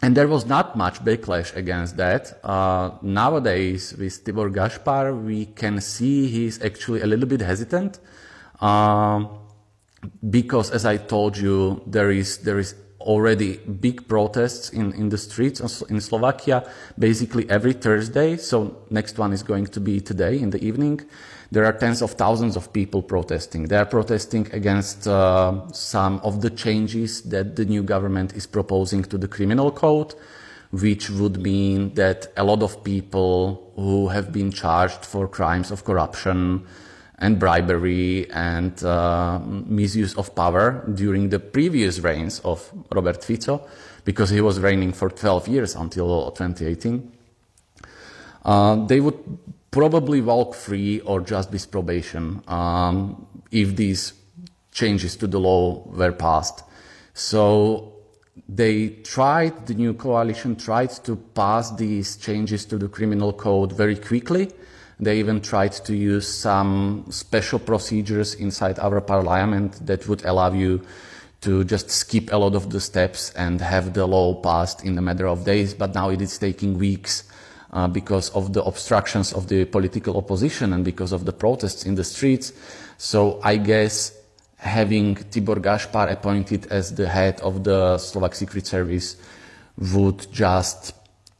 and 0.00 0.16
there 0.16 0.26
was 0.26 0.46
not 0.46 0.74
much 0.74 1.04
backlash 1.04 1.54
against 1.54 1.98
that. 1.98 2.40
Uh, 2.42 2.92
nowadays, 3.02 3.94
with 3.98 4.24
Tibor 4.24 4.50
Gaspar, 4.50 5.14
we 5.14 5.44
can 5.44 5.82
see 5.82 6.28
he's 6.28 6.62
actually 6.64 7.02
a 7.02 7.06
little 7.06 7.26
bit 7.26 7.42
hesitant. 7.42 7.98
Um, 8.62 9.39
because, 10.28 10.70
as 10.70 10.84
I 10.84 10.96
told 10.96 11.36
you, 11.36 11.82
there 11.86 12.10
is, 12.10 12.38
there 12.38 12.58
is 12.58 12.74
already 13.00 13.56
big 13.58 14.06
protests 14.08 14.70
in, 14.70 14.92
in 14.92 15.08
the 15.08 15.18
streets 15.18 15.60
in 15.88 16.00
Slovakia, 16.00 16.70
basically 16.98 17.48
every 17.48 17.72
Thursday. 17.72 18.36
So 18.36 18.84
next 18.90 19.18
one 19.18 19.32
is 19.32 19.42
going 19.42 19.66
to 19.68 19.80
be 19.80 20.00
today 20.00 20.38
in 20.38 20.50
the 20.50 20.62
evening 20.62 21.00
there 21.52 21.64
are 21.64 21.72
tens 21.72 22.00
of 22.00 22.12
thousands 22.12 22.56
of 22.56 22.72
people 22.72 23.02
protesting. 23.02 23.64
They 23.64 23.76
are 23.76 23.86
protesting 23.86 24.48
against 24.52 25.06
uh, 25.08 25.68
some 25.72 26.20
of 26.22 26.42
the 26.42 26.50
changes 26.50 27.22
that 27.22 27.56
the 27.56 27.64
new 27.64 27.82
government 27.82 28.34
is 28.34 28.46
proposing 28.46 29.02
to 29.04 29.18
the 29.18 29.26
criminal 29.26 29.72
code, 29.72 30.14
which 30.70 31.10
would 31.10 31.42
mean 31.42 31.94
that 31.94 32.32
a 32.36 32.44
lot 32.44 32.62
of 32.62 32.84
people 32.84 33.72
who 33.74 34.08
have 34.08 34.32
been 34.32 34.52
charged 34.52 35.04
for 35.04 35.26
crimes 35.26 35.72
of 35.72 35.84
corruption 35.84 36.64
and 37.20 37.38
bribery 37.38 38.30
and 38.30 38.82
uh, 38.82 39.38
misuse 39.44 40.14
of 40.16 40.34
power 40.34 40.84
during 40.94 41.28
the 41.28 41.38
previous 41.38 42.00
reigns 42.00 42.40
of 42.40 42.72
Robert 42.92 43.22
Fico, 43.22 43.66
because 44.04 44.30
he 44.30 44.40
was 44.40 44.58
reigning 44.58 44.92
for 44.92 45.10
12 45.10 45.48
years 45.48 45.76
until 45.76 46.30
2018, 46.30 47.12
uh, 48.44 48.86
they 48.86 49.00
would 49.00 49.18
probably 49.70 50.20
walk 50.20 50.54
free 50.54 51.00
or 51.00 51.20
just 51.20 51.52
with 51.52 51.70
probation 51.70 52.42
um, 52.48 53.26
if 53.50 53.76
these 53.76 54.14
changes 54.72 55.16
to 55.16 55.26
the 55.26 55.38
law 55.38 55.84
were 55.88 56.12
passed. 56.12 56.64
So 57.12 57.92
they 58.48 58.88
tried, 58.88 59.66
the 59.66 59.74
new 59.74 59.94
coalition 59.94 60.56
tried 60.56 60.90
to 61.04 61.16
pass 61.16 61.70
these 61.72 62.16
changes 62.16 62.64
to 62.66 62.78
the 62.78 62.88
criminal 62.88 63.32
code 63.32 63.72
very 63.72 63.96
quickly. 63.96 64.50
They 65.00 65.18
even 65.18 65.40
tried 65.40 65.72
to 65.86 65.96
use 65.96 66.28
some 66.28 67.06
special 67.08 67.58
procedures 67.58 68.34
inside 68.34 68.78
our 68.78 69.00
parliament 69.00 69.86
that 69.86 70.06
would 70.06 70.24
allow 70.26 70.52
you 70.52 70.82
to 71.40 71.64
just 71.64 71.90
skip 71.90 72.30
a 72.32 72.36
lot 72.36 72.54
of 72.54 72.68
the 72.68 72.80
steps 72.80 73.32
and 73.32 73.62
have 73.62 73.94
the 73.94 74.06
law 74.06 74.34
passed 74.34 74.84
in 74.84 74.98
a 74.98 75.00
matter 75.00 75.26
of 75.26 75.44
days. 75.44 75.72
But 75.72 75.94
now 75.94 76.10
it 76.10 76.20
is 76.20 76.36
taking 76.36 76.78
weeks 76.78 77.24
uh, 77.72 77.88
because 77.88 78.28
of 78.30 78.52
the 78.52 78.62
obstructions 78.62 79.32
of 79.32 79.48
the 79.48 79.64
political 79.64 80.18
opposition 80.18 80.74
and 80.74 80.84
because 80.84 81.12
of 81.12 81.24
the 81.24 81.32
protests 81.32 81.86
in 81.86 81.94
the 81.94 82.04
streets. 82.04 82.52
So 82.98 83.40
I 83.42 83.56
guess 83.56 84.12
having 84.56 85.14
Tibor 85.14 85.62
Gaspar 85.62 86.08
appointed 86.08 86.66
as 86.66 86.94
the 86.94 87.08
head 87.08 87.40
of 87.40 87.64
the 87.64 87.96
Slovak 87.96 88.34
Secret 88.34 88.66
Service 88.66 89.16
would 89.94 90.30
just 90.30 90.92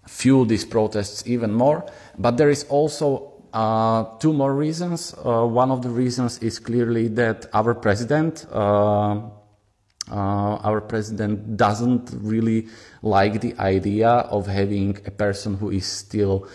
fuel 0.07 0.47
these 0.47 0.65
protests 0.65 1.27
even 1.27 1.53
more. 1.53 1.85
But 2.19 2.39
there 2.39 2.49
is 2.49 2.65
also 2.71 3.31
uh, 3.53 4.05
two 4.19 4.33
more 4.33 4.55
reasons. 4.55 5.15
Uh, 5.15 5.47
one 5.47 5.71
of 5.71 5.83
the 5.83 5.89
reasons 5.89 6.39
is 6.39 6.59
clearly 6.59 7.09
that 7.09 7.47
our 7.53 7.75
president, 7.75 8.47
uh, 8.53 9.21
uh, 10.11 10.11
our 10.11 10.81
president 10.81 11.57
doesn't 11.57 12.11
really 12.21 12.69
like 13.03 13.41
the 13.41 13.55
idea 13.59 14.09
of 14.09 14.47
having 14.47 14.99
a 15.07 15.11
person 15.11 15.57
who 15.57 15.71
is 15.71 15.87
still 15.87 16.49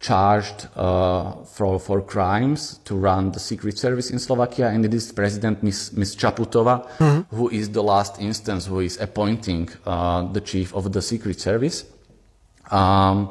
charged 0.00 0.66
uh, 0.76 1.32
for, 1.44 1.78
for 1.78 2.00
crimes 2.00 2.78
to 2.84 2.94
run 2.94 3.32
the 3.32 3.38
secret 3.38 3.78
service 3.78 4.10
in 4.10 4.18
Slovakia, 4.18 4.68
and 4.68 4.84
it 4.84 4.94
is 4.94 5.12
President 5.12 5.62
Ms. 5.62 5.92
Ms. 5.92 6.16
Čaputová, 6.16 6.88
mm-hmm. 6.98 7.36
who 7.36 7.50
is 7.50 7.68
the 7.70 7.82
last 7.82 8.18
instance 8.18 8.66
who 8.66 8.80
is 8.80 8.98
appointing 8.98 9.68
uh, 9.84 10.22
the 10.32 10.40
chief 10.40 10.74
of 10.74 10.90
the 10.92 11.02
secret 11.02 11.38
service. 11.38 11.84
Um, 12.70 13.30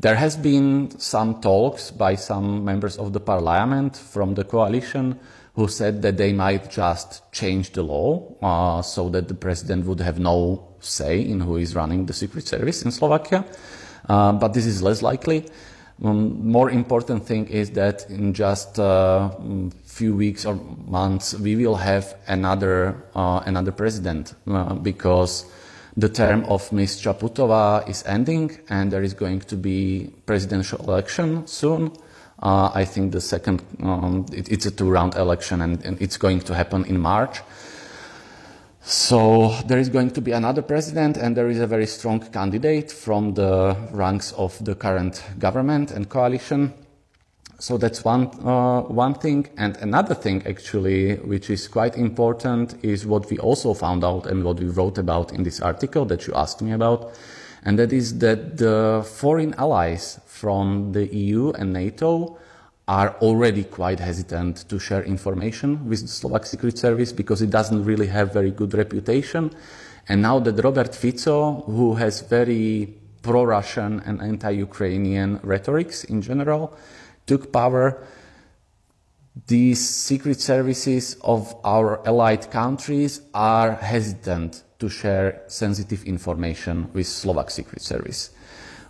there 0.00 0.14
has 0.14 0.36
been 0.36 0.90
some 0.98 1.40
talks 1.42 1.90
by 1.90 2.14
some 2.14 2.64
members 2.64 2.96
of 2.96 3.12
the 3.12 3.20
parliament 3.20 3.96
from 3.96 4.34
the 4.34 4.44
coalition 4.44 5.18
who 5.54 5.68
said 5.68 6.00
that 6.00 6.16
they 6.16 6.32
might 6.32 6.70
just 6.70 7.30
change 7.32 7.72
the 7.72 7.82
law 7.82 8.22
uh, 8.40 8.80
so 8.80 9.10
that 9.10 9.28
the 9.28 9.34
president 9.34 9.84
would 9.84 10.00
have 10.00 10.18
no 10.18 10.66
say 10.80 11.20
in 11.20 11.40
who 11.40 11.56
is 11.56 11.74
running 11.74 12.06
the 12.06 12.14
secret 12.14 12.46
service 12.46 12.82
in 12.82 12.90
Slovakia. 12.90 13.44
Uh, 14.08 14.32
but 14.32 14.54
this 14.54 14.64
is 14.64 14.82
less 14.82 15.02
likely. 15.02 15.44
Um, 16.02 16.48
more 16.48 16.70
important 16.70 17.26
thing 17.26 17.46
is 17.48 17.72
that 17.72 18.08
in 18.08 18.32
just 18.32 18.78
a 18.78 18.82
uh, 18.82 19.40
few 19.84 20.16
weeks 20.16 20.46
or 20.46 20.54
months 20.86 21.34
we 21.34 21.56
will 21.56 21.76
have 21.76 22.16
another 22.26 22.96
uh, 23.14 23.42
another 23.44 23.70
president 23.70 24.32
uh, 24.48 24.72
because 24.74 25.44
the 26.00 26.08
term 26.08 26.44
of 26.46 26.72
Ms. 26.72 27.02
Čaputová 27.02 27.88
is 27.88 28.02
ending 28.06 28.58
and 28.68 28.90
there 28.90 29.02
is 29.02 29.14
going 29.14 29.40
to 29.40 29.56
be 29.56 30.10
presidential 30.26 30.78
election 30.80 31.46
soon. 31.46 31.92
Uh, 32.42 32.70
I 32.74 32.86
think 32.86 33.12
the 33.12 33.20
second, 33.20 33.62
um, 33.82 34.24
it, 34.32 34.50
it's 34.50 34.64
a 34.64 34.70
two-round 34.70 35.14
election 35.14 35.60
and, 35.60 35.84
and, 35.84 36.00
it's 36.00 36.16
going 36.16 36.40
to 36.40 36.54
happen 36.54 36.86
in 36.86 36.98
March. 36.98 37.42
So 38.80 39.54
there 39.66 39.78
is 39.78 39.90
going 39.90 40.12
to 40.12 40.22
be 40.22 40.32
another 40.32 40.62
president 40.62 41.18
and 41.18 41.36
there 41.36 41.50
is 41.50 41.60
a 41.60 41.66
very 41.66 41.86
strong 41.86 42.20
candidate 42.20 42.90
from 42.90 43.34
the 43.34 43.76
ranks 43.92 44.32
of 44.32 44.56
the 44.64 44.74
current 44.74 45.22
government 45.38 45.90
and 45.90 46.08
coalition. 46.08 46.72
So 47.60 47.76
that's 47.76 48.02
one, 48.04 48.30
uh, 48.42 48.80
one 48.80 49.12
thing. 49.14 49.46
And 49.58 49.76
another 49.76 50.14
thing 50.14 50.42
actually, 50.46 51.16
which 51.16 51.50
is 51.50 51.68
quite 51.68 51.94
important 51.94 52.82
is 52.82 53.04
what 53.06 53.28
we 53.30 53.38
also 53.38 53.74
found 53.74 54.02
out 54.02 54.26
and 54.26 54.42
what 54.42 54.58
we 54.58 54.66
wrote 54.66 54.96
about 54.96 55.32
in 55.32 55.42
this 55.42 55.60
article 55.60 56.06
that 56.06 56.26
you 56.26 56.32
asked 56.32 56.62
me 56.62 56.72
about. 56.72 57.12
And 57.62 57.78
that 57.78 57.92
is 57.92 58.18
that 58.20 58.56
the 58.56 59.06
foreign 59.06 59.52
allies 59.54 60.18
from 60.24 60.92
the 60.92 61.14
EU 61.14 61.50
and 61.52 61.74
NATO 61.74 62.38
are 62.88 63.14
already 63.20 63.64
quite 63.64 64.00
hesitant 64.00 64.66
to 64.70 64.78
share 64.78 65.02
information 65.02 65.86
with 65.86 66.00
the 66.00 66.08
Slovak 66.08 66.46
Secret 66.46 66.78
Service 66.78 67.12
because 67.12 67.42
it 67.42 67.50
doesn't 67.50 67.84
really 67.84 68.06
have 68.06 68.32
very 68.32 68.50
good 68.50 68.72
reputation. 68.72 69.50
And 70.08 70.22
now 70.22 70.38
that 70.40 70.64
Robert 70.64 70.94
Fico, 70.94 71.60
who 71.66 71.96
has 71.96 72.22
very 72.22 72.96
pro-Russian 73.20 74.00
and 74.06 74.22
anti-Ukrainian 74.22 75.40
rhetorics 75.42 76.04
in 76.04 76.22
general, 76.22 76.74
took 77.30 77.52
power, 77.52 78.02
these 79.46 79.78
secret 79.78 80.40
services 80.40 81.16
of 81.22 81.54
our 81.62 82.04
allied 82.04 82.50
countries 82.50 83.22
are 83.32 83.76
hesitant 83.76 84.64
to 84.80 84.88
share 84.88 85.42
sensitive 85.46 86.02
information 86.06 86.90
with 86.92 87.06
Slovak 87.06 87.48
Secret 87.50 87.82
Service, 87.82 88.30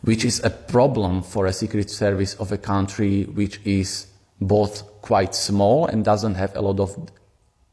which 0.00 0.24
is 0.24 0.40
a 0.42 0.48
problem 0.48 1.20
for 1.20 1.44
a 1.44 1.53
secret 1.53 1.90
service 1.90 2.33
of 2.40 2.50
a 2.50 2.57
country 2.57 3.24
which 3.24 3.61
is 3.66 4.07
both 4.40 4.88
quite 5.03 5.35
small 5.35 5.85
and 5.85 6.03
doesn't 6.03 6.37
have 6.37 6.57
a 6.57 6.62
lot 6.62 6.81
of 6.81 6.96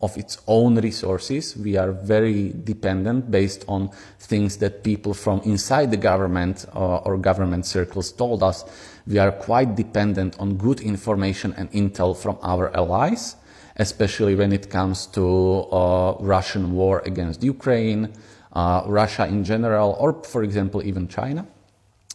of 0.02 0.16
its 0.18 0.38
own 0.48 0.76
resources. 0.80 1.58
We 1.58 1.76
are 1.76 1.92
very 1.92 2.54
dependent 2.64 3.32
based 3.32 3.66
on 3.68 3.90
things 4.20 4.58
that 4.58 4.84
people 4.84 5.14
from 5.14 5.42
inside 5.42 5.90
the 5.90 5.98
government 5.98 6.66
uh, 6.76 6.98
or 6.98 7.18
government 7.18 7.66
circles 7.66 8.12
told 8.12 8.44
us. 8.44 8.64
We 9.08 9.18
are 9.18 9.32
quite 9.32 9.76
dependent 9.76 10.38
on 10.40 10.58
good 10.58 10.82
information 10.82 11.54
and 11.58 11.72
intel 11.72 12.16
from 12.16 12.38
our 12.44 12.76
allies, 12.76 13.38
especially 13.78 14.36
when 14.36 14.54
it 14.54 14.70
comes 14.70 15.08
to 15.08 15.66
uh, 15.72 16.18
Russian 16.20 16.74
war 16.74 17.02
against 17.06 17.42
Ukraine, 17.42 18.14
uh, 18.54 18.84
Russia 18.86 19.26
in 19.26 19.44
general, 19.44 19.96
or 20.00 20.22
for 20.24 20.44
example, 20.44 20.84
even 20.84 21.08
China. 21.08 21.48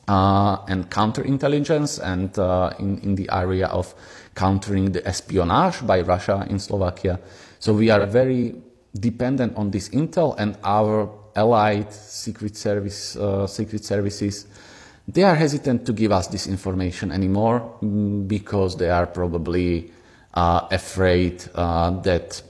Uh, 0.09 0.59
and 0.69 0.91
counterintelligence 0.91 2.01
and 2.03 2.37
uh, 2.37 2.73
in, 2.81 2.99
in 2.99 3.15
the 3.15 3.29
area 3.33 3.67
of 3.69 3.95
countering 4.35 4.91
the 4.91 5.07
espionage 5.07 5.87
by 5.87 6.01
Russia 6.01 6.45
in 6.51 6.59
Slovakia. 6.59 7.21
So 7.63 7.73
we 7.73 7.91
are 7.91 8.05
very 8.07 8.57
dependent 8.93 9.57
on 9.57 9.71
this 9.71 9.89
intel 9.91 10.35
and 10.37 10.59
our 10.65 11.09
allied 11.37 11.93
secret 11.93 12.57
service, 12.57 13.15
uh, 13.15 13.47
secret 13.47 13.85
services. 13.85 14.49
They 15.07 15.23
are 15.23 15.37
hesitant 15.37 15.87
to 15.87 15.93
give 15.93 16.11
us 16.11 16.27
this 16.27 16.49
information 16.49 17.13
anymore 17.13 17.79
mm, 17.81 18.27
because 18.27 18.77
they 18.77 18.91
are 18.91 19.07
probably 19.07 19.93
uh, 20.35 20.67
afraid 20.73 21.45
uh, 21.55 21.91
that 22.01 22.43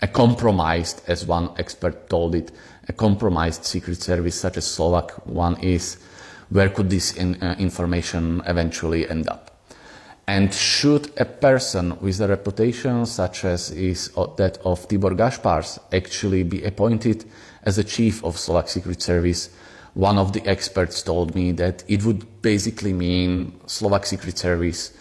a 0.00 0.08
compromised, 0.08 1.02
as 1.06 1.26
one 1.26 1.50
expert 1.58 2.08
told 2.08 2.34
it, 2.34 2.50
a 2.88 2.94
compromised 2.94 3.66
secret 3.66 4.00
service 4.00 4.40
such 4.40 4.56
as 4.56 4.64
Slovak 4.64 5.26
one 5.26 5.60
is, 5.60 5.98
where 6.48 6.70
could 6.70 6.88
this 6.88 7.12
in, 7.12 7.34
uh, 7.42 7.56
information 7.58 8.40
eventually 8.46 9.06
end 9.06 9.28
up? 9.28 9.49
And 10.30 10.54
should 10.54 11.10
a 11.18 11.24
person 11.24 11.98
with 12.00 12.20
a 12.20 12.28
reputation 12.28 13.04
such 13.04 13.44
as 13.44 13.72
is 13.72 14.12
that 14.36 14.58
of 14.64 14.86
Tibor 14.86 15.16
Gašpars 15.16 15.80
actually 15.92 16.44
be 16.44 16.62
appointed 16.62 17.24
as 17.64 17.78
a 17.78 17.82
chief 17.82 18.22
of 18.22 18.38
Slovak 18.38 18.68
Secret 18.68 19.02
Service, 19.02 19.50
one 19.94 20.18
of 20.18 20.32
the 20.32 20.46
experts 20.46 21.02
told 21.02 21.34
me 21.34 21.50
that 21.58 21.82
it 21.88 22.04
would 22.04 22.22
basically 22.42 22.92
mean 22.92 23.58
Slovak 23.66 24.06
Secret 24.06 24.38
Service 24.38 24.92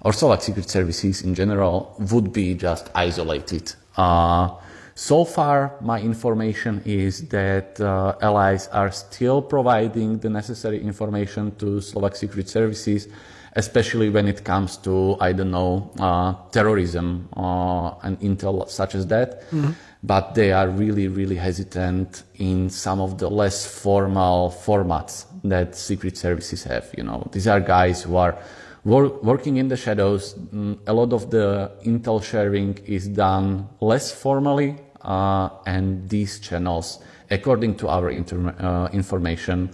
or 0.00 0.14
Slovak 0.14 0.40
Secret 0.40 0.70
Services 0.70 1.20
in 1.20 1.34
general 1.34 1.94
would 2.10 2.32
be 2.32 2.54
just 2.54 2.88
isolated. 2.94 3.74
Uh, 3.94 4.56
so 4.94 5.26
far, 5.26 5.76
my 5.82 6.00
information 6.00 6.80
is 6.86 7.28
that 7.28 7.78
uh, 7.78 8.16
allies 8.22 8.68
are 8.68 8.90
still 8.90 9.42
providing 9.42 10.18
the 10.20 10.30
necessary 10.30 10.80
information 10.80 11.54
to 11.56 11.82
Slovak 11.82 12.16
Secret 12.16 12.48
Services 12.48 13.06
especially 13.54 14.10
when 14.10 14.26
it 14.26 14.44
comes 14.44 14.76
to, 14.78 15.16
I 15.20 15.32
don't 15.32 15.50
know, 15.50 15.90
uh, 15.98 16.34
terrorism 16.50 17.28
uh, 17.36 17.94
and 18.02 18.18
intel 18.20 18.68
such 18.68 18.94
as 18.94 19.06
that. 19.08 19.42
Mm-hmm. 19.50 19.70
But 20.02 20.34
they 20.34 20.52
are 20.52 20.68
really, 20.68 21.08
really 21.08 21.34
hesitant 21.36 22.22
in 22.36 22.70
some 22.70 23.00
of 23.00 23.18
the 23.18 23.28
less 23.28 23.66
formal 23.66 24.50
formats 24.50 25.26
that 25.42 25.74
secret 25.74 26.16
services 26.16 26.62
have. 26.64 26.86
You 26.96 27.02
know, 27.02 27.28
these 27.32 27.48
are 27.48 27.60
guys 27.60 28.02
who 28.02 28.16
are 28.16 28.38
wor- 28.84 29.18
working 29.22 29.56
in 29.56 29.68
the 29.68 29.76
shadows. 29.76 30.34
Mm, 30.34 30.78
a 30.86 30.92
lot 30.92 31.12
of 31.12 31.30
the 31.30 31.72
intel 31.84 32.22
sharing 32.22 32.78
is 32.86 33.08
done 33.08 33.68
less 33.80 34.12
formally, 34.12 34.76
uh, 35.02 35.48
and 35.66 36.08
these 36.08 36.38
channels, 36.38 37.02
according 37.30 37.74
to 37.76 37.88
our 37.88 38.10
inter- 38.10 38.54
uh, 38.58 38.88
information, 38.92 39.70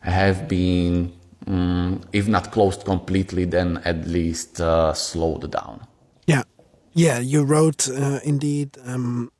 have 0.00 0.48
been 0.48 1.12
um, 1.46 2.00
if 2.12 2.26
not 2.28 2.52
closed 2.52 2.84
completely, 2.84 3.44
then 3.44 3.78
at 3.84 4.06
least 4.06 4.60
uh, 4.60 4.92
slowed 4.92 5.50
down. 5.50 5.86
Yeah, 6.26 6.42
yeah. 6.92 7.18
You 7.18 7.44
wrote 7.44 7.88
uh, 7.88 8.20
indeed 8.24 8.76
um, 8.84 9.30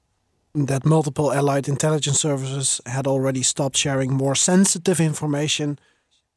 that 0.55 0.85
multiple 0.85 1.33
allied 1.33 1.69
intelligence 1.69 2.21
services 2.21 2.81
had 2.87 3.07
already 3.07 3.43
stopped 3.43 3.77
sharing 3.77 4.13
more 4.13 4.35
sensitive 4.35 5.01
information, 5.01 5.79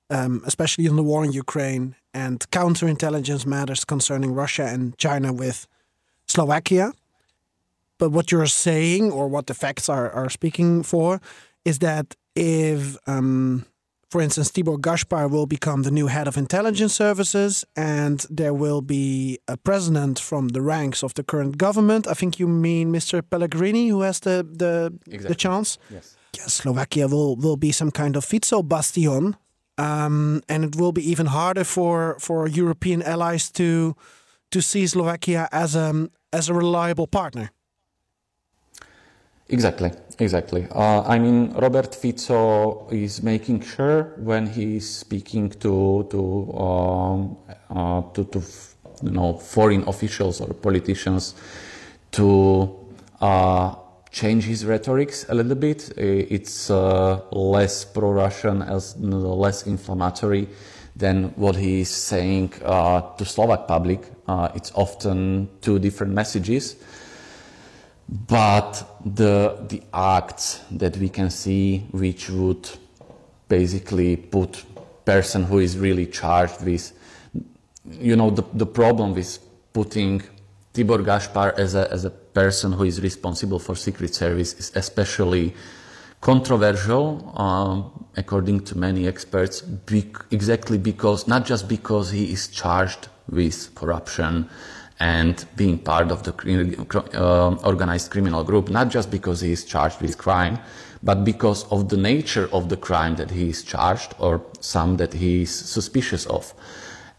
um, 0.10 0.42
especially 0.46 0.88
on 0.88 0.96
the 0.96 1.04
war 1.04 1.24
in 1.24 1.32
Ukraine 1.32 1.96
and 2.14 2.40
counterintelligence 2.52 3.46
matters 3.46 3.86
concerning 3.86 4.34
Russia 4.34 4.66
and 4.66 4.98
China 4.98 5.32
with 5.32 5.68
Slovakia. 6.28 6.94
But 7.98 8.12
what 8.12 8.32
you're 8.32 8.46
saying, 8.48 9.12
or 9.12 9.28
what 9.28 9.48
the 9.48 9.54
facts 9.54 9.90
are, 9.90 10.10
are 10.12 10.30
speaking 10.30 10.84
for, 10.84 11.22
is 11.66 11.80
that 11.80 12.16
if 12.36 12.98
um, 13.08 13.66
for 14.10 14.22
instance, 14.22 14.52
Tibor 14.52 14.82
Gaspar 14.82 15.28
will 15.28 15.46
become 15.46 15.84
the 15.84 15.92
new 15.92 16.08
head 16.08 16.28
of 16.28 16.36
intelligence 16.36 16.96
services, 16.96 17.64
and 17.76 18.26
there 18.30 18.56
will 18.56 18.82
be 18.82 19.38
a 19.48 19.56
president 19.56 20.20
from 20.20 20.50
the 20.50 20.62
ranks 20.62 21.04
of 21.04 21.14
the 21.14 21.24
current 21.24 21.58
government. 21.58 22.08
I 22.08 22.14
think 22.16 22.40
you 22.40 22.48
mean 22.48 22.92
Mr. 22.92 23.22
Pellegrini, 23.22 23.90
who 23.90 24.02
has 24.02 24.20
the 24.20 24.44
the, 24.44 24.94
exactly. 25.06 25.28
the 25.28 25.36
chance. 25.36 25.78
Yes. 25.92 26.18
yes. 26.36 26.54
Slovakia 26.54 27.08
will 27.08 27.36
will 27.36 27.58
be 27.58 27.72
some 27.72 27.92
kind 27.92 28.16
of 28.16 28.26
Fico 28.26 28.64
bastion, 28.64 29.36
um, 29.78 30.42
and 30.50 30.64
it 30.64 30.76
will 30.76 30.92
be 30.92 31.08
even 31.12 31.28
harder 31.28 31.64
for 31.64 32.18
for 32.20 32.48
European 32.48 33.04
allies 33.04 33.52
to 33.52 33.96
to 34.50 34.62
see 34.62 34.88
Slovakia 34.88 35.48
as 35.52 35.76
a 35.76 36.10
as 36.34 36.50
a 36.50 36.54
reliable 36.54 37.06
partner. 37.06 37.52
Exactly, 39.52 39.92
exactly. 40.20 40.68
Uh, 40.72 41.02
I 41.02 41.18
mean, 41.18 41.54
Robert 41.54 41.96
Fico 41.96 42.88
is 42.92 43.24
making 43.24 43.62
sure 43.62 44.14
when 44.18 44.46
he's 44.46 44.88
speaking 44.88 45.50
to 45.62 46.08
to 46.12 46.54
um, 46.54 47.38
uh, 47.72 48.02
to, 48.14 48.26
to 48.26 48.44
you 49.02 49.12
know 49.12 49.34
foreign 49.34 49.88
officials 49.88 50.40
or 50.40 50.54
politicians 50.54 51.34
to 52.12 52.70
uh, 53.22 53.74
change 54.12 54.46
his 54.46 54.68
rhetorics 54.68 55.26
a 55.30 55.34
little 55.34 55.56
bit. 55.56 55.98
It's 55.98 56.70
uh, 56.70 57.22
less 57.32 57.86
pro-Russian, 57.86 58.62
as 58.62 58.98
less 58.98 59.66
inflammatory 59.66 60.48
than 60.96 61.30
what 61.38 61.56
he 61.56 61.82
is 61.82 61.90
saying 61.90 62.54
uh, 62.64 63.02
to 63.18 63.26
Slovak 63.26 63.68
public. 63.68 64.02
Uh, 64.28 64.50
it's 64.54 64.72
often 64.76 65.50
two 65.62 65.80
different 65.80 66.14
messages 66.14 66.76
but 68.10 69.00
the 69.06 69.66
the 69.70 69.84
acts 69.94 70.62
that 70.72 70.98
we 70.98 71.10
can 71.10 71.30
see 71.30 71.86
which 71.92 72.30
would 72.30 72.68
basically 73.48 74.16
put 74.16 74.64
person 75.06 75.44
who 75.44 75.60
is 75.60 75.78
really 75.78 76.08
charged 76.08 76.64
with 76.64 76.92
you 77.92 78.16
know 78.16 78.32
the, 78.32 78.44
the 78.54 78.66
problem 78.66 79.14
with 79.14 79.38
putting 79.74 80.22
Tibor 80.74 81.04
Gaspar 81.06 81.54
as 81.58 81.76
a, 81.76 81.92
as 81.92 82.06
a 82.06 82.10
person 82.10 82.72
who 82.72 82.84
is 82.84 83.02
responsible 83.02 83.60
for 83.60 83.76
secret 83.76 84.16
service 84.16 84.54
is 84.54 84.72
especially 84.76 85.54
controversial 86.22 87.34
um, 87.40 88.08
according 88.18 88.60
to 88.62 88.78
many 88.78 89.08
experts 89.08 89.64
exactly 90.32 90.80
because 90.80 91.28
not 91.28 91.46
just 91.46 91.68
because 91.68 92.10
he 92.10 92.34
is 92.34 92.48
charged 92.48 93.08
with 93.30 93.74
corruption 93.76 94.50
and 95.00 95.46
being 95.56 95.78
part 95.78 96.12
of 96.12 96.24
the 96.24 96.34
uh, 97.14 97.56
organized 97.64 98.12
criminal 98.12 98.44
group, 98.44 98.70
not 98.70 98.90
just 98.90 99.10
because 99.10 99.40
he 99.42 99.52
is 99.52 99.64
charged 99.64 100.02
with 100.02 100.18
crime, 100.18 100.60
but 101.02 101.24
because 101.24 101.64
of 101.72 101.88
the 101.88 101.96
nature 101.96 102.50
of 102.52 102.68
the 102.68 102.76
crime 102.76 103.16
that 103.16 103.32
he 103.32 103.50
is 103.50 103.64
charged 103.64 104.14
or 104.20 104.42
some 104.60 104.98
that 104.98 105.14
he 105.14 105.44
is 105.44 105.56
suspicious 105.56 106.26
of. 106.26 106.54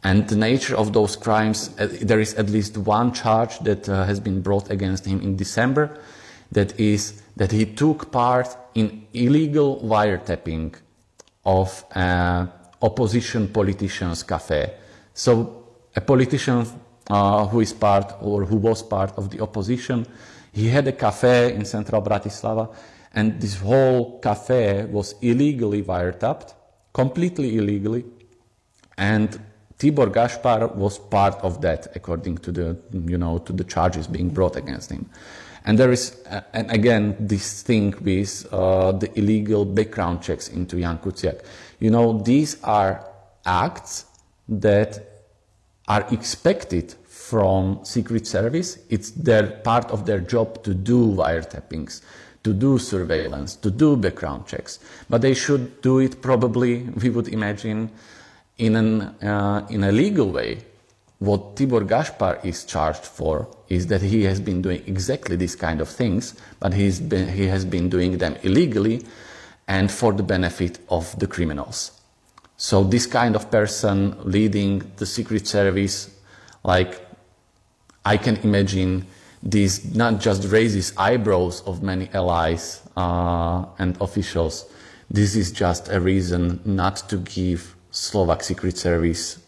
And 0.02 0.28
the 0.28 0.36
nature 0.36 0.76
of 0.76 0.92
those 0.92 1.16
crimes, 1.16 1.70
uh, 1.78 1.88
there 2.02 2.20
is 2.20 2.34
at 2.34 2.48
least 2.50 2.76
one 2.76 3.12
charge 3.12 3.58
that 3.60 3.88
uh, 3.88 4.04
has 4.04 4.20
been 4.20 4.40
brought 4.42 4.70
against 4.70 5.06
him 5.06 5.20
in 5.20 5.36
December, 5.36 5.98
that 6.52 6.78
is 6.78 7.22
that 7.36 7.52
he 7.52 7.64
took 7.64 8.10
part 8.10 8.56
in 8.74 9.06
illegal 9.12 9.80
wiretapping 9.80 10.74
of 11.44 11.84
uh, 11.94 12.46
opposition 12.82 13.48
politicians' 13.48 14.22
cafe. 14.22 14.74
So 15.14 15.64
a 15.96 16.00
politician 16.00 16.66
uh, 17.11 17.46
who 17.46 17.61
is 17.61 17.73
part 17.73 18.14
or 18.20 18.44
who 18.44 18.57
was 18.57 18.83
part 18.83 19.12
of 19.16 19.31
the 19.31 19.40
opposition. 19.40 20.07
He 20.53 20.68
had 20.68 20.87
a 20.88 20.92
cafe 20.92 21.55
in 21.55 21.64
central 21.64 22.03
Bratislava, 22.03 22.75
and 23.14 23.40
this 23.40 23.57
whole 23.57 24.20
cafe 24.20 24.85
was 24.85 25.14
illegally 25.20 25.83
wiretapped, 25.83 26.55
completely 26.92 27.57
illegally. 27.57 28.05
And 28.96 29.40
Tibor 29.79 30.12
Gaspar 30.12 30.68
was 30.68 30.99
part 30.99 31.37
of 31.42 31.61
that, 31.62 31.88
according 31.96 32.38
to 32.38 32.53
the, 32.53 32.77
you 32.92 33.18
know, 33.18 33.38
to 33.38 33.53
the 33.53 33.64
charges 33.64 34.07
being 34.07 34.29
brought 34.29 34.57
against 34.57 34.90
him. 34.90 35.09
And 35.64 35.79
there 35.79 35.90
is, 35.90 36.16
uh, 36.31 36.40
and 36.53 36.70
again, 36.70 37.16
this 37.18 37.62
thing 37.62 37.94
with 38.03 38.46
uh, 38.53 38.92
the 38.92 39.11
illegal 39.18 39.64
background 39.64 40.23
checks 40.23 40.49
into 40.49 40.81
Jan 40.81 40.99
Kuciak. 40.99 41.42
You 41.81 41.90
know, 41.90 42.18
these 42.18 42.62
are 42.62 43.07
acts 43.44 44.07
that 44.49 45.01
are 45.88 46.07
expected 46.12 46.94
from 47.30 47.78
Secret 47.84 48.26
Service. 48.26 48.78
It's 48.88 49.12
their 49.12 49.46
part 49.46 49.90
of 49.92 50.04
their 50.04 50.18
job 50.18 50.64
to 50.64 50.74
do 50.74 51.06
wiretappings, 51.06 52.02
to 52.42 52.52
do 52.52 52.76
surveillance, 52.78 53.54
to 53.56 53.70
do 53.70 53.96
background 53.96 54.46
checks. 54.48 54.80
But 55.08 55.22
they 55.22 55.34
should 55.34 55.80
do 55.80 56.00
it 56.00 56.20
probably, 56.20 56.82
we 57.02 57.08
would 57.10 57.28
imagine, 57.28 57.90
in, 58.58 58.74
an, 58.74 59.02
uh, 59.22 59.64
in 59.70 59.84
a 59.84 59.92
legal 59.92 60.30
way. 60.30 60.64
What 61.20 61.54
Tibor 61.54 61.86
Gaspar 61.86 62.40
is 62.42 62.64
charged 62.64 63.04
for 63.04 63.46
is 63.68 63.86
that 63.86 64.02
he 64.02 64.24
has 64.24 64.40
been 64.40 64.60
doing 64.60 64.82
exactly 64.86 65.36
these 65.36 65.54
kind 65.54 65.80
of 65.80 65.88
things, 65.88 66.34
but 66.58 66.74
he's 66.74 66.98
been, 66.98 67.28
he 67.28 67.46
has 67.46 67.64
been 67.64 67.88
doing 67.88 68.18
them 68.18 68.36
illegally 68.42 69.02
and 69.68 69.88
for 69.90 70.12
the 70.12 70.24
benefit 70.24 70.80
of 70.88 71.16
the 71.20 71.28
criminals. 71.28 71.92
So 72.56 72.82
this 72.82 73.06
kind 73.06 73.36
of 73.36 73.50
person 73.50 74.16
leading 74.24 74.90
the 74.96 75.06
Secret 75.06 75.46
Service, 75.46 76.10
like 76.64 77.10
I 78.04 78.16
can 78.16 78.36
imagine 78.42 79.06
this 79.42 79.84
not 79.94 80.20
just 80.20 80.44
raises 80.50 80.92
eyebrows 80.96 81.62
of 81.64 81.82
many 81.82 82.08
allies 82.12 82.82
uh, 82.96 83.64
and 83.78 83.96
officials. 84.00 84.66
This 85.12 85.34
is 85.34 85.52
just 85.52 85.88
a 85.88 85.98
reason 85.98 86.60
not 86.64 87.08
to 87.08 87.16
give 87.16 87.74
Slovak 87.90 88.42
Secret 88.42 88.78
Service 88.78 89.38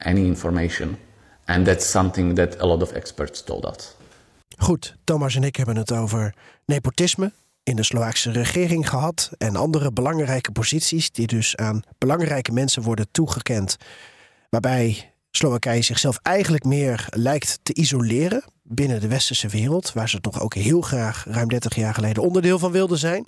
any 0.00 0.26
information. 0.26 0.98
And 1.46 1.66
that's 1.66 1.86
something 1.86 2.34
that 2.36 2.60
a 2.60 2.66
lot 2.66 2.82
of 2.82 2.92
experts 2.92 3.42
told 3.42 3.64
us. 3.64 3.96
Goed, 4.58 4.96
Thomas 5.04 5.34
en 5.34 5.44
ik 5.44 5.56
hebben 5.56 5.76
het 5.76 5.92
over 5.92 6.34
nepotisme 6.64 7.32
in 7.62 7.76
de 7.76 7.82
Slovaakse 7.82 8.30
regering 8.30 8.88
gehad 8.88 9.30
en 9.38 9.56
andere 9.56 9.92
belangrijke 9.92 10.52
posities 10.52 11.10
die 11.10 11.26
dus 11.26 11.56
aan 11.56 11.82
belangrijke 11.98 12.52
mensen 12.52 12.82
worden 12.82 13.06
toegekend. 13.10 13.76
Waarbij 14.50 15.13
Slowakije 15.36 15.82
zichzelf 15.82 16.18
eigenlijk 16.22 16.64
meer 16.64 17.06
lijkt 17.10 17.58
te 17.62 17.74
isoleren 17.74 18.44
binnen 18.62 19.00
de 19.00 19.08
westerse 19.08 19.48
wereld, 19.48 19.92
waar 19.92 20.08
ze 20.08 20.20
toch 20.20 20.40
ook 20.40 20.54
heel 20.54 20.80
graag 20.80 21.24
ruim 21.28 21.48
30 21.48 21.74
jaar 21.74 21.94
geleden 21.94 22.22
onderdeel 22.22 22.58
van 22.58 22.72
wilden 22.72 22.98
zijn. 22.98 23.26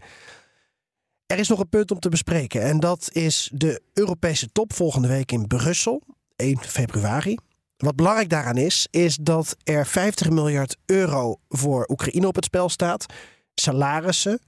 Er 1.27 1.39
is 1.39 1.49
nog 1.49 1.59
een 1.59 1.69
punt 1.69 1.91
om 1.91 1.99
te 1.99 2.09
bespreken 2.09 2.63
en 2.63 2.81
dat 2.81 3.09
is 3.13 3.51
de 3.53 3.83
Europese 3.93 4.53
top 4.53 4.73
volgende 4.73 5.09
week 5.09 5.33
in 5.33 5.47
Brussel, 5.47 6.03
1 6.37 6.59
februari. 6.59 7.37
Wat 7.77 7.97
belangrijk 7.97 8.29
daaraan 8.29 8.57
is, 8.57 8.87
is 8.91 9.17
dat 9.17 9.57
er 9.65 9.87
50 9.87 10.31
miljard 10.31 10.77
euro 10.85 11.37
voor 11.49 11.87
Oekraïne 11.89 12.27
op 12.27 12.35
het 12.35 12.45
spel 12.45 12.69
staat. 12.69 13.07
Salarissen, 13.55 14.41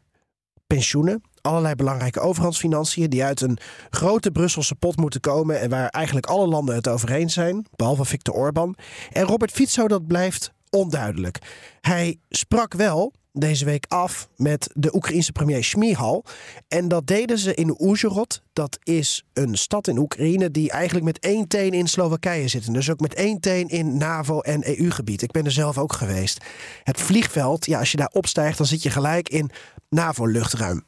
pensioenen, 0.66 1.22
allerlei 1.48 1.74
belangrijke 1.74 2.20
overheidsfinanciën 2.20 3.10
die 3.10 3.24
uit 3.24 3.40
een 3.40 3.58
grote 3.90 4.30
Brusselse 4.30 4.74
pot 4.74 4.96
moeten 4.96 5.20
komen 5.20 5.60
en 5.60 5.70
waar 5.70 5.88
eigenlijk 5.88 6.26
alle 6.26 6.46
landen 6.46 6.74
het 6.74 6.88
over 6.88 7.10
eens 7.10 7.34
zijn, 7.34 7.66
behalve 7.76 8.04
Viktor 8.04 8.34
Orban. 8.34 8.76
En 9.12 9.24
Robert 9.24 9.50
Fico, 9.50 9.88
dat 9.88 10.06
blijft 10.06 10.52
onduidelijk. 10.70 11.38
Hij 11.80 12.18
sprak 12.28 12.74
wel 12.74 13.12
deze 13.32 13.64
week 13.64 13.84
af 13.88 14.28
met 14.36 14.70
de 14.74 14.94
Oekraïense 14.94 15.32
premier 15.32 15.64
Smihal. 15.64 16.24
En 16.68 16.88
dat 16.88 17.06
deden 17.06 17.38
ze 17.38 17.54
in 17.54 17.76
Uzhhorod. 17.80 18.42
Dat 18.52 18.78
is 18.82 19.24
een 19.32 19.56
stad 19.56 19.88
in 19.88 19.98
Oekraïne 19.98 20.50
die 20.50 20.70
eigenlijk 20.70 21.04
met 21.04 21.18
één 21.18 21.48
teen 21.48 21.72
in 21.72 21.86
Slowakije 21.86 22.48
zit. 22.48 22.66
En 22.66 22.72
dus 22.72 22.90
ook 22.90 23.00
met 23.00 23.14
één 23.14 23.40
teen 23.40 23.68
in 23.68 23.96
NAVO- 23.96 24.40
en 24.40 24.68
EU-gebied. 24.68 25.22
Ik 25.22 25.30
ben 25.30 25.44
er 25.44 25.52
zelf 25.52 25.78
ook 25.78 25.92
geweest. 25.92 26.44
Het 26.82 27.00
vliegveld, 27.00 27.66
ja, 27.66 27.78
als 27.78 27.90
je 27.90 27.96
daar 27.96 28.10
opstijgt, 28.12 28.58
dan 28.58 28.66
zit 28.66 28.82
je 28.82 28.90
gelijk 28.90 29.28
in 29.28 29.50
NAVO-luchtruim. 29.88 30.84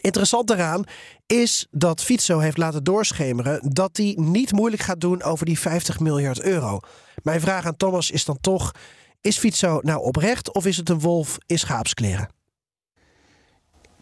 Interessant 0.00 0.48
daaraan 0.48 0.84
is 1.26 1.66
dat 1.70 2.02
Fico 2.02 2.38
heeft 2.38 2.56
laten 2.56 2.84
doorschemeren 2.84 3.60
dat 3.72 3.96
hij 3.96 4.14
niet 4.20 4.52
moeilijk 4.52 4.82
gaat 4.82 5.00
doen 5.00 5.22
over 5.22 5.46
die 5.46 5.58
50 5.58 6.00
miljard 6.00 6.42
euro. 6.42 6.80
Mijn 7.22 7.40
vraag 7.40 7.66
aan 7.66 7.76
Thomas 7.76 8.10
is 8.10 8.24
dan 8.24 8.38
toch: 8.40 8.72
is 9.20 9.38
Fico 9.38 9.80
nou 9.82 10.02
oprecht 10.02 10.54
of 10.54 10.66
is 10.66 10.76
het 10.76 10.88
een 10.88 11.00
wolf 11.00 11.38
in 11.46 11.58
schaapskleren? 11.58 12.28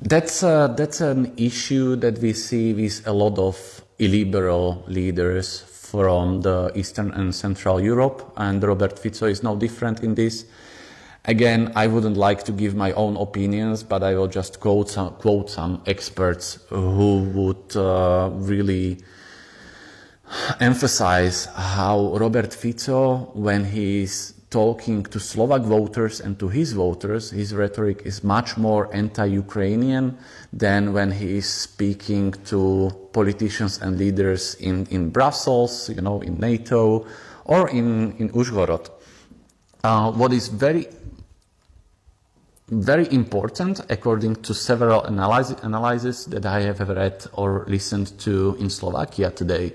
That's 0.07 0.43
uh, 0.43 0.75
that's 0.75 1.01
an 1.01 1.33
issue 1.35 1.99
that 1.99 2.19
we 2.19 2.33
see 2.33 2.75
with 2.75 3.03
a 3.07 3.13
lot 3.13 3.39
of 3.39 3.85
illiberal 3.97 4.85
leaders 4.87 5.65
from 5.71 6.41
the 6.43 6.71
Eastern 6.75 7.13
and 7.13 7.35
Central 7.35 7.81
Europe, 7.81 8.25
and 8.35 8.63
Robert 8.63 8.99
Fico 8.99 9.27
is 9.27 9.41
no 9.41 9.57
different 9.57 10.01
in 10.01 10.15
this. 10.15 10.45
Again, 11.29 11.73
I 11.75 11.89
wouldn't 11.89 12.17
like 12.17 12.45
to 12.45 12.53
give 12.53 12.77
my 12.77 12.93
own 12.93 13.17
opinions, 13.17 13.83
but 13.83 14.05
I 14.05 14.15
will 14.15 14.29
just 14.29 14.61
quote 14.61 14.89
some, 14.89 15.15
quote 15.15 15.51
some 15.51 15.83
experts 15.85 16.61
who 16.69 17.25
would 17.35 17.77
uh, 17.77 18.31
really 18.33 18.99
emphasize 20.61 21.47
how 21.47 22.17
Robert 22.17 22.55
Fico, 22.55 23.33
when 23.35 23.65
he's 23.65 24.35
talking 24.51 25.03
to 25.03 25.19
Slovak 25.19 25.63
voters 25.63 26.21
and 26.21 26.39
to 26.39 26.49
his 26.49 26.75
voters, 26.75 27.33
his 27.33 27.53
rhetoric 27.53 28.03
is 28.05 28.23
much 28.23 28.57
more 28.57 28.89
anti-Ukrainian 28.95 30.17
than 30.53 30.93
when 30.93 31.11
he 31.11 31.39
is 31.39 31.49
speaking 31.49 32.31
to 32.45 32.91
politicians 33.13 33.83
and 33.83 33.99
leaders 33.99 34.55
in, 34.61 34.87
in 34.91 35.11
Brussels, 35.11 35.91
you 35.91 36.01
know, 36.01 36.21
in 36.21 36.39
NATO, 36.39 37.05
or 37.45 37.69
in, 37.69 38.15
in 38.19 38.31
Uzhhorod. 38.31 38.91
Uh, 39.83 40.13
what 40.13 40.33
is 40.33 40.47
very 40.47 40.87
very 42.69 43.07
important, 43.13 43.81
according 43.89 44.37
to 44.43 44.53
several 44.53 45.05
analyses 45.05 46.27
that 46.27 46.45
I 46.45 46.63
have 46.63 46.81
read 46.89 47.25
or 47.33 47.65
listened 47.69 48.19
to 48.21 48.57
in 48.59 48.71
Slovakia 48.71 49.31
today 49.31 49.73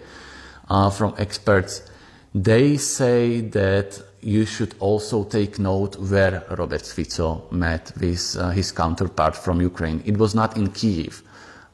uh, 0.69 0.89
from 0.89 1.13
experts. 1.17 1.83
They 2.35 2.77
say 2.77 3.41
that 3.41 4.01
you 4.21 4.45
should 4.45 4.75
also 4.79 5.23
take 5.23 5.57
note 5.57 5.97
where 5.97 6.43
Robert 6.51 6.85
Fico 6.85 7.43
met 7.51 7.91
with 7.99 8.35
uh, 8.37 8.49
his 8.49 8.71
counterpart 8.71 9.35
from 9.35 9.61
Ukraine. 9.61 10.03
It 10.05 10.17
was 10.17 10.35
not 10.35 10.57
in 10.57 10.71
Kiev, 10.71 11.23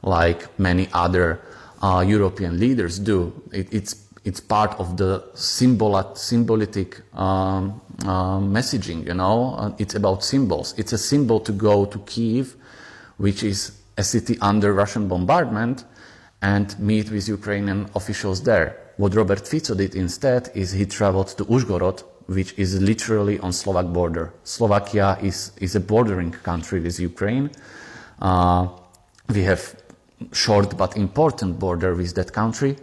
like 0.02 0.58
many 0.58 0.88
other 0.92 1.40
uh, 1.82 2.04
European 2.06 2.58
leaders 2.58 2.98
do. 2.98 3.32
It, 3.52 3.72
it's 3.72 3.94
it's 4.28 4.40
part 4.40 4.78
of 4.78 4.98
the 4.98 5.24
symbol, 5.32 6.12
symbolic 6.14 7.00
um, 7.14 7.80
uh, 8.04 8.38
messaging, 8.38 9.06
you 9.06 9.14
know. 9.14 9.54
Uh, 9.54 9.72
it's 9.78 9.94
about 9.94 10.22
symbols. 10.22 10.74
It's 10.76 10.92
a 10.92 10.98
symbol 10.98 11.40
to 11.40 11.50
go 11.50 11.86
to 11.86 11.98
Kiev, 12.00 12.54
which 13.16 13.42
is 13.42 13.72
a 13.96 14.04
city 14.04 14.36
under 14.42 14.74
Russian 14.74 15.08
bombardment, 15.08 15.84
and 16.42 16.78
meet 16.78 17.10
with 17.10 17.26
Ukrainian 17.26 17.88
officials 17.94 18.42
there. 18.42 18.76
What 18.98 19.14
Robert 19.14 19.48
Fico 19.48 19.74
did 19.74 19.94
instead 19.94 20.50
is 20.54 20.72
he 20.72 20.84
traveled 20.84 21.28
to 21.38 21.46
Uzhgorod, 21.46 22.04
which 22.26 22.52
is 22.58 22.82
literally 22.82 23.38
on 23.40 23.52
Slovak 23.54 23.86
border. 23.86 24.34
Slovakia 24.44 25.16
is, 25.22 25.52
is 25.56 25.74
a 25.74 25.80
bordering 25.80 26.32
country 26.32 26.80
with 26.80 27.00
Ukraine. 27.00 27.50
Uh, 28.20 28.68
we 29.34 29.42
have 29.44 29.74
short 30.32 30.76
but 30.76 30.98
important 30.98 31.58
border 31.58 31.94
with 31.94 32.14
that 32.16 32.34
country. 32.34 32.76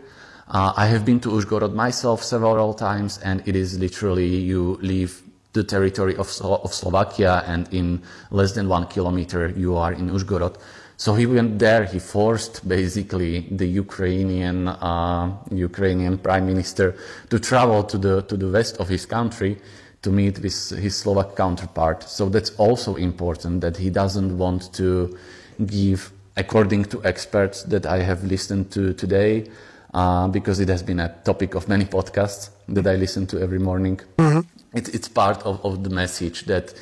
Uh, 0.47 0.73
I 0.77 0.85
have 0.85 1.05
been 1.05 1.19
to 1.21 1.29
Uzhgorod 1.29 1.73
myself 1.73 2.23
several 2.23 2.73
times, 2.73 3.17
and 3.23 3.41
it 3.47 3.55
is 3.55 3.79
literally 3.79 4.27
you 4.27 4.77
leave 4.81 5.23
the 5.53 5.63
territory 5.63 6.15
of, 6.17 6.29
of 6.41 6.73
Slovakia, 6.73 7.43
and 7.47 7.67
in 7.73 8.01
less 8.29 8.51
than 8.51 8.67
one 8.67 8.85
kilometer 8.85 9.49
you 9.49 9.75
are 9.75 9.93
in 9.93 10.09
Uzhgorod. 10.11 10.57
So 10.97 11.15
he 11.15 11.25
went 11.25 11.59
there. 11.59 11.85
He 11.85 11.99
forced 11.99 12.67
basically 12.67 13.47
the 13.51 13.65
Ukrainian 13.65 14.67
uh, 14.67 15.35
Ukrainian 15.51 16.17
prime 16.19 16.45
minister 16.45 16.95
to 17.29 17.39
travel 17.39 17.83
to 17.83 17.97
the 17.97 18.21
to 18.23 18.37
the 18.37 18.47
west 18.47 18.77
of 18.77 18.87
his 18.87 19.05
country 19.05 19.57
to 20.03 20.11
meet 20.11 20.39
with 20.39 20.69
his 20.77 20.95
Slovak 20.95 21.35
counterpart. 21.35 22.03
So 22.03 22.29
that's 22.29 22.51
also 22.57 22.95
important 22.95 23.61
that 23.61 23.77
he 23.77 23.89
doesn't 23.89 24.37
want 24.37 24.71
to 24.73 25.17
give, 25.65 26.11
according 26.37 26.85
to 26.93 27.03
experts 27.03 27.63
that 27.63 27.85
I 27.87 28.03
have 28.03 28.23
listened 28.23 28.71
to 28.71 28.93
today, 28.93 29.49
uh, 29.95 30.27
because 30.27 30.59
it 30.59 30.67
has 30.67 30.83
been 30.83 30.99
a 30.99 31.09
topic 31.23 31.55
of 31.55 31.69
many 31.69 31.85
podcasts 31.85 32.49
that 32.67 32.85
I 32.85 32.95
listen 32.95 33.25
to 33.27 33.39
every 33.39 33.59
morning. 33.59 34.01
Mm-hmm. 34.17 34.41
It, 34.77 34.93
it's 34.93 35.07
part 35.07 35.41
of, 35.43 35.65
of 35.65 35.85
the 35.85 35.89
message 35.89 36.43
that 36.47 36.73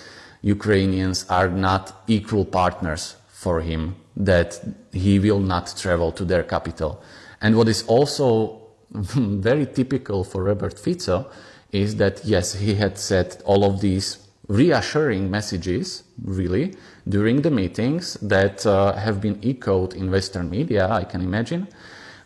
Ukrainians 0.42 1.26
are 1.30 1.48
not 1.48 2.04
equal 2.08 2.44
partners 2.44 3.16
for 3.28 3.62
him, 3.62 3.96
that 4.18 4.60
he 4.92 5.20
will 5.20 5.40
not 5.40 5.76
travel 5.78 6.12
to 6.14 6.26
their 6.26 6.42
capital. 6.42 7.04
And 7.40 7.56
what 7.56 7.68
is 7.68 7.84
also 7.84 8.62
very 8.92 9.68
typical 9.68 10.24
for 10.24 10.44
Robert 10.44 10.80
Fico 10.80 11.30
is 11.72 11.98
that, 11.98 12.26
yes, 12.26 12.56
he 12.56 12.74
had 12.74 12.98
said 12.98 13.44
all 13.46 13.64
of 13.64 13.80
these 13.80 14.28
reassuring 14.48 15.30
messages, 15.30 16.04
really, 16.24 16.76
during 17.08 17.44
the 17.44 17.52
meetings 17.52 18.16
that 18.22 18.66
uh, 18.66 18.94
have 18.94 19.22
been 19.22 19.40
echoed 19.44 19.94
in 19.94 20.10
Western 20.10 20.50
media, 20.50 20.90
I 20.90 21.04
can 21.04 21.22
imagine. 21.22 21.68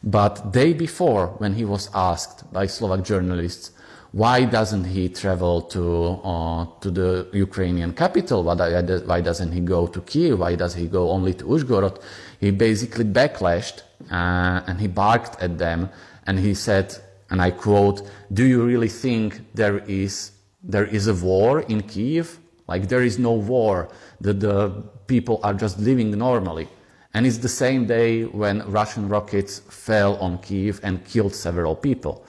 But 0.08 0.54
day 0.54 0.72
before, 0.72 1.36
when 1.40 1.54
he 1.56 1.66
was 1.66 1.90
asked 1.94 2.50
by 2.54 2.68
Slovak 2.68 3.04
journalists, 3.04 3.72
why 4.14 4.46
doesn't 4.46 4.86
he 4.86 5.10
travel 5.10 5.62
to 5.64 5.84
uh, 6.24 6.66
to 6.80 6.90
the 6.90 7.28
Ukrainian 7.34 7.92
capital? 7.92 8.42
Why, 8.42 9.20
doesn't 9.20 9.52
he 9.52 9.60
go 9.60 9.86
to 9.86 10.00
Kiev? 10.00 10.40
Why 10.40 10.56
does 10.56 10.76
he 10.76 10.88
go 10.88 11.12
only 11.12 11.34
to 11.34 11.44
Uzhgorod? 11.44 12.00
He 12.40 12.52
basically 12.52 13.04
backlashed 13.04 13.84
uh, 14.10 14.64
and 14.68 14.80
he 14.80 14.88
barked 14.88 15.44
at 15.44 15.58
them 15.58 15.90
and 16.26 16.40
he 16.40 16.54
said, 16.54 16.96
and 17.30 17.42
I 17.42 17.52
quote, 17.52 18.10
"Do 18.32 18.46
you 18.46 18.64
really 18.64 18.88
think 18.88 19.42
there 19.56 19.80
is 19.80 20.32
there 20.64 20.86
is 20.86 21.08
a 21.08 21.16
war 21.16 21.68
in 21.68 21.84
Kiev? 21.84 22.40
Like 22.72 22.88
there 22.88 23.04
is 23.04 23.20
no 23.20 23.34
war. 23.34 23.90
That 24.22 24.40
the 24.40 24.72
people 25.08 25.42
are 25.44 25.54
just 25.54 25.80
living 25.80 26.12
normally." 26.18 26.70
And 27.18 27.26
it's 27.26 27.40
the 27.40 27.50
same 27.50 27.88
day 27.88 28.26
when 28.26 28.62
Russian 28.72 29.10
rockets 29.10 29.58
fell 29.58 30.18
on 30.18 30.38
Kiev 30.38 30.80
and 30.84 31.04
killed 31.04 31.34
several 31.34 31.76
people. 31.76 32.24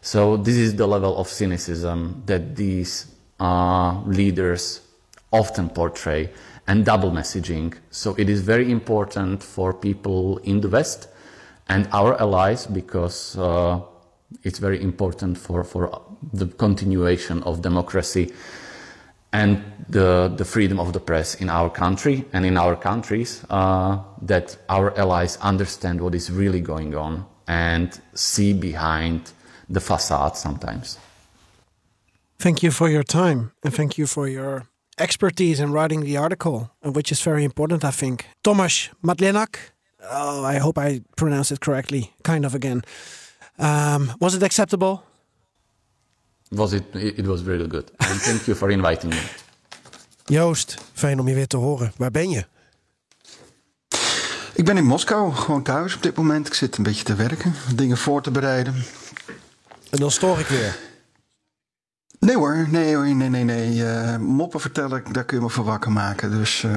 So 0.00 0.38
this 0.38 0.56
is 0.56 0.76
the 0.76 0.86
level 0.86 1.18
of 1.18 1.28
cynicism 1.28 2.22
that 2.24 2.56
these 2.56 3.06
uh, 3.38 4.00
leaders 4.06 4.80
often 5.30 5.68
portray 5.68 6.30
and 6.66 6.86
double 6.86 7.10
messaging. 7.10 7.74
So 7.90 8.14
it 8.16 8.30
is 8.30 8.40
very 8.40 8.72
important 8.72 9.42
for 9.42 9.74
people 9.74 10.38
in 10.38 10.62
the 10.62 10.70
West 10.70 11.08
and 11.68 11.86
our 11.92 12.18
allies 12.18 12.64
because 12.64 13.36
uh, 13.36 13.82
it's 14.42 14.58
very 14.58 14.80
important 14.80 15.36
for, 15.36 15.64
for 15.64 16.00
the 16.32 16.46
continuation 16.46 17.42
of 17.42 17.60
democracy 17.60 18.32
and 19.32 19.62
the, 19.88 20.32
the 20.36 20.44
freedom 20.44 20.78
of 20.80 20.92
the 20.92 21.00
press 21.00 21.34
in 21.36 21.48
our 21.48 21.70
country 21.70 22.24
and 22.32 22.44
in 22.44 22.56
our 22.56 22.76
countries 22.76 23.44
uh, 23.50 23.98
that 24.22 24.56
our 24.68 24.96
allies 24.98 25.36
understand 25.38 26.00
what 26.00 26.14
is 26.14 26.30
really 26.30 26.60
going 26.60 26.94
on 26.94 27.26
and 27.46 28.00
see 28.14 28.52
behind 28.52 29.32
the 29.68 29.80
facade 29.80 30.36
sometimes. 30.36 30.98
Thank 32.38 32.62
you 32.62 32.70
for 32.70 32.88
your 32.88 33.02
time 33.02 33.52
and 33.64 33.74
thank 33.74 33.98
you 33.98 34.06
for 34.06 34.26
your 34.26 34.66
expertise 34.98 35.60
in 35.60 35.72
writing 35.72 36.00
the 36.02 36.16
article, 36.16 36.70
which 36.82 37.12
is 37.12 37.20
very 37.22 37.44
important, 37.44 37.84
I 37.84 37.90
think. 37.90 38.26
Tomas 38.42 38.90
Madlenak, 39.02 39.56
oh, 40.10 40.44
I 40.44 40.58
hope 40.58 40.78
I 40.78 41.02
pronounced 41.16 41.52
it 41.52 41.60
correctly, 41.60 42.12
kind 42.22 42.44
of 42.44 42.54
again. 42.54 42.82
Um, 43.58 44.12
was 44.20 44.34
it 44.34 44.42
acceptable? 44.42 45.04
Was 46.50 46.72
it, 46.72 46.82
it 46.92 47.26
was 47.26 47.42
really 47.42 47.68
good. 47.68 47.92
And 47.96 48.22
thank 48.22 48.40
you 48.40 48.56
for 48.56 48.70
inviting 48.70 49.12
me. 49.12 49.20
Joost, 50.24 50.76
fijn 50.92 51.20
om 51.20 51.28
je 51.28 51.34
weer 51.34 51.46
te 51.46 51.56
horen. 51.56 51.92
Waar 51.96 52.10
ben 52.10 52.30
je? 52.30 52.44
Ik 54.54 54.64
ben 54.64 54.76
in 54.76 54.84
Moskou, 54.84 55.32
gewoon 55.32 55.62
thuis 55.62 55.94
op 55.94 56.02
dit 56.02 56.16
moment. 56.16 56.46
Ik 56.46 56.54
zit 56.54 56.76
een 56.76 56.82
beetje 56.82 57.04
te 57.04 57.14
werken, 57.14 57.54
dingen 57.74 57.96
voor 57.96 58.22
te 58.22 58.30
bereiden. 58.30 58.74
En 59.90 59.98
dan 59.98 60.10
stoor 60.10 60.38
ik 60.38 60.46
weer. 60.46 60.78
Nee 62.18 62.36
hoor, 62.36 62.66
nee 62.70 62.94
hoor, 62.94 63.14
nee, 63.14 63.28
nee, 63.28 63.44
nee. 63.44 63.76
Uh, 63.76 64.16
moppen 64.16 64.60
vertellen, 64.60 65.02
daar 65.12 65.24
kun 65.24 65.36
je 65.36 65.42
me 65.42 65.50
voor 65.50 65.64
wakker 65.64 65.92
maken. 65.92 66.30
Dus 66.30 66.62
uh, 66.62 66.76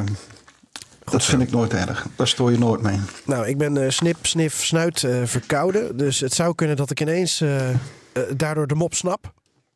dat 1.04 1.24
vind 1.24 1.42
ik 1.42 1.52
nooit 1.52 1.74
erg. 1.74 2.06
Daar 2.16 2.28
stoor 2.28 2.52
je 2.52 2.58
nooit 2.58 2.82
mee. 2.82 3.00
Nou, 3.26 3.48
ik 3.48 3.58
ben 3.58 3.76
uh, 3.76 3.90
snip, 3.90 4.26
snif, 4.26 4.66
snuit 4.66 5.00
verkouden. 5.24 5.98
Dus 5.98 6.20
het 6.20 6.34
zou 6.34 6.56
kunnen 6.56 6.76
dat 6.76 6.92
ik 6.92 7.02
ineens 7.02 7.44
daardoor 8.36 8.68
de 8.68 8.76
mop 8.76 8.94
snap. 8.94 9.34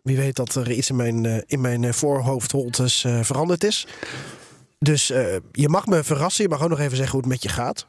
Wie 0.08 0.17
weet 0.17 0.36
dat 0.36 0.56
er 0.56 0.72
iets 0.72 0.89
in 0.89 0.96
mijn, 0.96 1.43
in 1.48 1.62
mijn 1.62 1.93
voorhoofdholtes 1.93 3.06
veranderd 3.22 3.63
is. 3.63 3.88
Dus 4.80 5.08
je 5.52 5.70
mag 5.70 5.86
me 5.86 6.04
verrassen. 6.04 6.43
Je 6.43 6.50
mag 6.50 6.62
ook 6.62 6.70
nog 6.70 6.80
even 6.80 6.98
zeggen 6.98 7.12
hoe 7.12 7.22
het 7.22 7.30
met 7.30 7.43
je 7.43 7.50
gaat. 7.50 7.86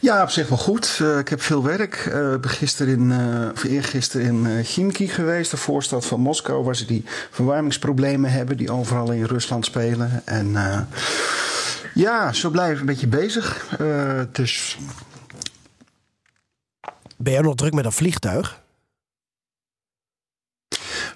Ja, 0.00 0.22
op 0.22 0.30
zich 0.30 0.48
wel 0.48 0.58
goed. 0.58 0.98
Uh, 1.02 1.18
ik 1.18 1.28
heb 1.28 1.42
veel 1.42 1.64
werk. 1.64 2.10
Uh, 2.14 2.32
ik 2.32 2.40
ben 2.40 2.50
gisteren 2.50 2.92
in, 2.92 3.10
uh, 3.10 3.48
of 3.52 3.64
eergisteren 3.64 4.26
in 4.26 4.64
Chimki 4.64 5.08
geweest, 5.08 5.50
de 5.50 5.56
voorstad 5.56 6.06
van 6.06 6.20
Moskou, 6.20 6.64
waar 6.64 6.76
ze 6.76 6.84
die 6.86 7.04
verwarmingsproblemen 7.30 8.30
hebben 8.30 8.56
die 8.56 8.70
overal 8.70 9.12
in 9.12 9.24
Rusland 9.24 9.64
spelen. 9.64 10.22
En 10.24 10.56
ja, 11.94 12.32
zo 12.32 12.50
blijven 12.50 12.80
een 12.80 12.86
beetje 12.86 13.06
bezig. 13.06 13.76
dus. 14.32 14.78
Ben 17.16 17.32
jij 17.32 17.42
nog 17.42 17.54
druk 17.54 17.72
met 17.72 17.84
een 17.84 17.92
vliegtuig? 17.92 18.60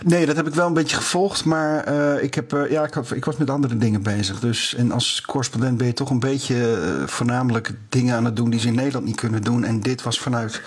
Nee, 0.04 0.26
dat 0.26 0.36
heb 0.36 0.46
ik 0.46 0.54
wel 0.54 0.66
een 0.66 0.72
beetje 0.72 0.96
gevolgd. 0.96 1.44
Maar 1.44 1.92
uh, 1.92 2.22
ik, 2.22 2.34
heb, 2.34 2.52
uh, 2.54 2.70
ja, 2.70 2.84
ik, 2.84 2.94
ik, 2.94 3.24
was 3.24 3.36
met 3.36 3.50
andere 3.50 3.76
dingen 3.78 4.02
bezig. 4.02 4.40
Dus, 4.40 4.74
en 4.74 4.92
als 4.92 5.20
correspondent 5.20 5.76
ben 5.78 5.86
je 5.86 5.92
toch 5.92 6.10
een 6.10 6.20
beetje 6.20 6.54
uh, 6.56 7.06
voornamelijk 7.06 7.72
dingen 7.88 8.16
aan 8.16 8.24
het 8.24 8.36
doen 8.36 8.50
die 8.50 8.60
ze 8.60 8.66
in 8.66 8.74
Nederland 8.74 9.04
niet 9.04 9.16
kunnen 9.16 9.42
doen. 9.42 9.64
En 9.64 9.80
dit 9.80 10.02
was 10.02 10.20
vanuit 10.20 10.62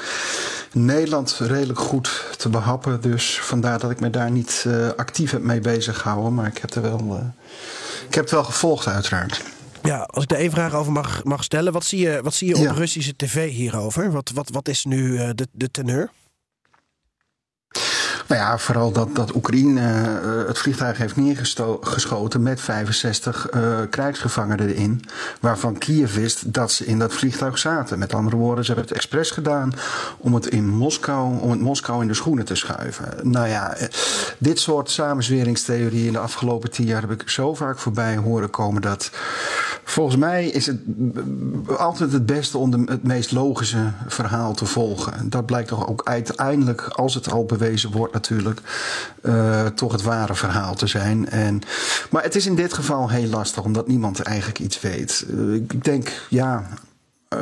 Nederland 0.72 1.38
redelijk 1.40 1.80
goed 1.80 2.24
te 2.38 2.50
behappen. 2.50 3.02
Dus 3.02 3.40
vandaar 3.40 3.80
dat 3.80 3.92
ik 3.92 4.00
me 4.00 4.10
daar 4.10 4.32
niet 4.32 4.68
actief 4.96 5.32
heb 5.32 5.42
mee 5.42 5.60
bezig 5.60 5.98
gehouden. 5.98 6.34
Maar 6.34 6.48
ik 6.48 6.58
heb, 6.58 6.74
er 6.74 6.82
wel, 6.82 7.34
ik 8.08 8.16
heb 8.16 8.24
het 8.24 8.34
wel 8.34 8.44
gevolgd, 8.44 8.88
uiteraard. 8.88 9.42
Ja, 9.84 9.98
als 9.98 10.24
ik 10.24 10.32
er 10.32 10.38
één 10.38 10.52
vraag 10.52 10.74
over 10.74 10.92
mag, 10.92 11.24
mag 11.24 11.44
stellen. 11.44 11.74
Wat 11.74 11.86
zie 11.86 12.00
je, 12.00 12.20
wat 12.24 12.34
zie 12.34 12.48
je 12.48 12.56
op 12.56 12.62
ja. 12.62 12.72
Russische 12.72 13.16
tv 13.16 13.52
hierover? 13.52 14.12
Wat, 14.12 14.32
wat, 14.34 14.50
wat 14.50 14.68
is 14.68 14.86
nu 14.86 15.34
de, 15.34 15.48
de 15.52 15.72
teneur? 15.72 16.10
Nou 18.28 18.42
ja, 18.42 18.58
vooral 18.58 18.92
dat, 18.92 19.16
dat 19.16 19.36
Oekraïne 19.36 19.82
uh, 19.82 20.48
het 20.48 20.58
vliegtuig 20.58 20.98
heeft 20.98 21.16
neergeschoten 21.16 22.44
met 22.44 22.62
65 22.62 23.48
uh, 23.54 23.62
krijgsgevangenen 23.90 24.68
erin. 24.68 25.02
Waarvan 25.40 25.78
Kiev 25.78 26.16
wist 26.16 26.54
dat 26.54 26.72
ze 26.72 26.86
in 26.86 27.00
dat 27.00 27.14
vliegtuig 27.14 27.58
zaten. 27.58 28.00
Met 28.00 28.14
andere 28.14 28.36
woorden, 28.36 28.66
ze 28.66 28.72
hebben 28.72 28.90
het 28.90 28.98
expres 28.98 29.32
gedaan 29.32 29.74
om 30.18 30.34
het 30.34 30.48
in 30.48 30.68
Moskou, 30.68 31.40
om 31.40 31.50
het 31.52 31.60
Moskou 31.60 32.02
in 32.02 32.08
de 32.08 32.14
schoenen 32.14 32.46
te 32.46 32.56
schuiven. 32.56 33.30
Nou 33.32 33.48
ja, 33.48 33.78
dit 34.38 34.60
soort 34.60 34.90
samenzweringstheorieën 34.90 36.06
in 36.06 36.14
de 36.14 36.20
afgelopen 36.20 36.72
tien 36.72 36.86
jaar 36.86 37.02
heb 37.02 37.12
ik 37.12 37.30
zo 37.30 37.54
vaak 37.54 37.80
voorbij 37.80 38.18
horen 38.18 38.50
komen 38.50 38.82
dat 38.82 39.10
volgens 39.84 40.18
mij 40.18 40.48
is 40.48 40.66
het 40.66 40.80
altijd 41.78 42.12
het 42.12 42.26
beste 42.26 42.58
om 42.58 42.72
het 42.72 43.04
meest 43.04 43.32
logische 43.32 43.92
verhaal 44.08 44.54
te 44.54 44.66
volgen. 44.66 45.30
Dat 45.30 45.46
blijkt 45.46 45.68
toch 45.68 45.88
ook 45.88 46.02
uiteindelijk, 46.04 46.82
als 46.82 47.14
het 47.14 47.32
al 47.32 47.46
bewezen 47.46 47.92
wordt 47.92 48.14
natuurlijk 48.16 48.62
uh, 49.22 49.66
toch 49.66 49.92
het 49.92 50.02
ware 50.02 50.36
verhaal 50.36 50.76
te 50.76 50.88
zijn. 50.88 51.30
En, 51.30 51.62
maar 52.10 52.24
het 52.24 52.36
is 52.36 52.46
in 52.46 52.56
dit 52.56 52.74
geval 52.74 53.10
heel 53.10 53.30
lastig, 53.30 53.64
omdat 53.64 53.88
niemand 53.88 54.20
eigenlijk 54.20 54.60
iets 54.60 54.82
weet. 54.82 55.26
Uh, 55.30 55.54
ik 55.54 55.84
denk, 55.84 56.12
ja, 56.30 56.68
uh, 57.34 57.40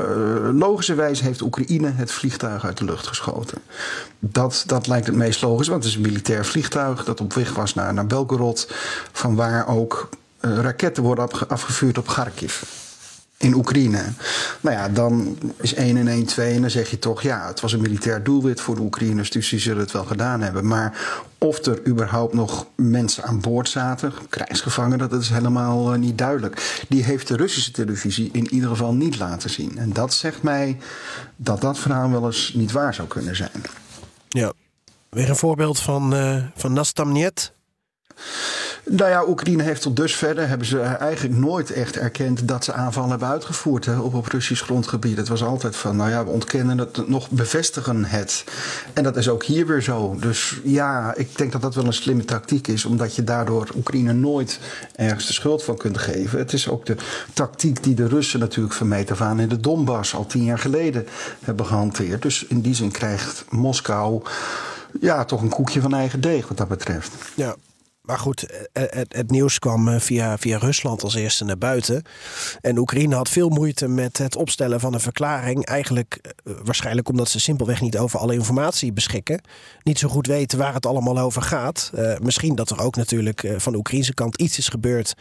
logischerwijs 0.52 1.22
heeft 1.22 1.42
Oekraïne 1.42 1.92
het 1.92 2.12
vliegtuig 2.12 2.66
uit 2.66 2.78
de 2.78 2.86
lucht 2.86 3.08
geschoten. 3.08 3.58
Dat, 4.20 4.64
dat 4.66 4.88
lijkt 4.88 5.08
het 5.08 5.16
meest 5.16 5.42
logisch, 5.42 5.68
want 5.68 5.84
het 5.84 5.92
is 5.92 5.98
een 5.98 6.06
militair 6.06 6.46
vliegtuig 6.46 7.04
dat 7.04 7.22
op 7.22 7.34
weg 7.34 7.54
was 7.54 7.74
naar, 7.74 7.94
naar 7.94 8.08
Belgorod, 8.08 8.72
van 9.12 9.36
waar 9.36 9.68
ook 9.68 10.10
raketten 10.40 11.04
worden 11.04 11.48
afgevuurd 11.48 11.98
op 11.98 12.08
Kharkiv 12.08 12.64
in 13.44 13.54
Oekraïne. 13.54 14.04
Nou 14.62 14.76
ja, 14.76 14.90
dan 14.90 15.38
is 15.62 15.74
1 15.74 15.98
en 15.98 16.08
1 16.08 16.26
2 16.26 16.54
en 16.54 16.62
dan 16.62 16.70
zeg 16.70 16.90
je 16.90 17.00
toch... 17.00 17.22
ja, 17.22 17.48
het 17.48 17.60
was 17.60 17.74
een 17.74 17.82
militair 17.82 18.24
doelwit 18.24 18.62
voor 18.62 18.76
de 18.76 18.82
Oekraïners... 18.82 19.30
dus 19.30 19.50
die 19.50 19.60
zullen 19.60 19.82
het 19.82 19.92
wel 19.92 20.04
gedaan 20.04 20.42
hebben. 20.42 20.68
Maar 20.68 20.98
of 21.38 21.66
er 21.66 21.88
überhaupt 21.88 22.34
nog 22.34 22.68
mensen 22.76 23.24
aan 23.24 23.42
boord 23.42 23.70
zaten, 23.70 24.14
krijgsgevangenen... 24.30 25.10
dat 25.10 25.22
is 25.22 25.30
helemaal 25.30 25.94
uh, 25.94 26.00
niet 26.00 26.18
duidelijk. 26.18 26.84
Die 26.90 27.04
heeft 27.04 27.28
de 27.28 27.36
Russische 27.36 27.72
televisie 27.72 28.30
in 28.32 28.54
ieder 28.54 28.70
geval 28.70 28.94
niet 28.94 29.18
laten 29.18 29.50
zien. 29.50 29.78
En 29.78 29.94
dat 29.94 30.14
zegt 30.14 30.44
mij 30.44 30.78
dat 31.36 31.62
dat 31.62 31.80
verhaal 31.80 32.12
wel 32.12 32.26
eens 32.26 32.54
niet 32.56 32.72
waar 32.72 32.94
zou 32.94 33.08
kunnen 33.08 33.36
zijn. 33.36 33.62
Ja, 34.30 34.54
weer 35.10 35.30
een 35.30 35.36
voorbeeld 35.36 35.80
van, 35.80 36.14
uh, 36.14 36.44
van 36.56 36.74
Nastamniet... 36.74 37.52
Nou 38.86 39.10
ja, 39.10 39.28
Oekraïne 39.28 39.64
heeft 39.64 39.82
tot 39.82 39.96
dusver 39.96 40.48
hebben 40.48 40.68
ze 40.68 40.80
eigenlijk 40.80 41.40
nooit 41.40 41.72
echt 41.72 41.98
erkend 41.98 42.48
dat 42.48 42.64
ze 42.64 42.74
aanvallen 42.74 43.10
hebben 43.10 43.28
uitgevoerd 43.28 43.88
op, 44.00 44.14
op 44.14 44.28
Russisch 44.28 44.64
grondgebied. 44.64 45.18
Het 45.18 45.28
was 45.28 45.44
altijd 45.44 45.76
van, 45.76 45.96
nou 45.96 46.10
ja, 46.10 46.24
we 46.26 46.30
ontkennen 46.30 46.78
het, 46.78 47.08
nog 47.08 47.30
bevestigen 47.30 48.06
het. 48.06 48.44
En 48.94 49.04
dat 49.04 49.18
is 49.18 49.30
ook 49.30 49.44
hier 49.44 49.68
weer 49.68 49.82
zo. 49.82 50.16
Dus 50.20 50.60
ja, 50.64 51.14
ik 51.16 51.38
denk 51.38 51.52
dat 51.52 51.62
dat 51.62 51.76
wel 51.76 51.86
een 51.86 51.94
slimme 51.94 52.26
tactiek 52.26 52.68
is, 52.68 52.86
omdat 52.86 53.16
je 53.16 53.24
daardoor 53.24 53.68
Oekraïne 53.76 54.14
nooit 54.14 54.60
ergens 54.96 55.28
de 55.28 55.34
schuld 55.34 55.64
van 55.64 55.78
kunt 55.78 55.98
geven. 55.98 56.40
Het 56.40 56.54
is 56.54 56.70
ook 56.70 56.86
de 56.86 56.96
tactiek 57.34 57.84
die 57.84 57.96
de 57.96 58.08
Russen 58.08 58.40
natuurlijk 58.40 58.76
van 58.76 58.88
meet 58.88 59.12
af 59.12 59.22
aan 59.22 59.40
in 59.40 59.50
de 59.50 59.60
Donbass 59.60 60.16
al 60.16 60.26
tien 60.26 60.44
jaar 60.44 60.60
geleden 60.60 61.08
hebben 61.44 61.66
gehanteerd. 61.66 62.22
Dus 62.22 62.46
in 62.46 62.62
die 62.62 62.76
zin 62.76 62.92
krijgt 62.92 63.46
Moskou 63.50 64.22
ja, 65.02 65.26
toch 65.26 65.42
een 65.42 65.50
koekje 65.50 65.82
van 65.82 65.94
eigen 65.94 66.22
deeg 66.22 66.48
wat 66.48 66.58
dat 66.58 66.68
betreft. 66.68 67.12
Ja, 67.36 67.56
maar 68.04 68.20
goed, 68.20 68.44
eh, 68.44 68.84
eh, 68.84 68.90
het, 68.90 69.16
het, 69.16 69.32
nieuws 69.32 69.60
kwam 69.60 69.88
eh, 69.88 70.00
via, 70.00 70.38
via 70.38 70.58
Rusland 70.58 71.04
als 71.04 71.16
eerste 71.16 71.44
naar 71.44 71.58
buiten. 71.58 72.04
En 72.62 72.78
Oekraïne 72.78 73.16
had 73.16 73.30
veel 73.30 73.50
moeite 73.50 73.88
met 73.88 74.18
het 74.18 74.36
opstellen 74.36 74.80
van 74.80 74.94
een 74.94 75.00
verklaring. 75.00 75.66
Eigenlijk 75.66 76.34
waarschijnlijk 76.64 77.10
omdat 77.10 77.30
ze 77.30 77.40
simpelweg 77.40 77.82
niet 77.82 77.98
over 77.98 78.20
alle 78.20 78.34
informatie 78.34 78.94
beschikken. 78.94 79.42
Niet 79.84 80.00
zo 80.00 80.08
goed 80.08 80.28
weten 80.28 80.58
waar 80.58 80.74
het 80.74 80.86
allemaal 80.86 81.20
over 81.20 81.42
gaat. 81.42 81.92
Misschien 82.22 82.56
dat 82.56 82.70
er 82.70 82.82
ook 82.82 82.96
natuurlijk 82.96 83.54
van 83.58 83.72
de 83.72 83.78
Oekraïnse 83.78 84.14
kant 84.14 84.42
iets 84.42 84.58
is 84.58 84.68
gebeurd. 84.68 85.14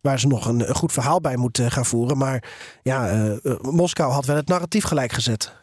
waar 0.00 0.20
ze 0.20 0.26
nog 0.26 0.46
een, 0.46 0.68
een 0.68 0.74
goed 0.74 0.92
verhaal 0.92 1.20
bij 1.20 1.36
moeten 1.36 1.70
gaan 1.70 1.86
voeren. 1.86 2.18
Maar 2.18 2.44
ja, 2.82 3.38
Moskou 3.60 4.12
had 4.12 4.24
wel 4.24 4.36
het 4.36 4.48
narratief 4.48 4.84
gelijk 4.84 5.12
gezet. 5.12 5.59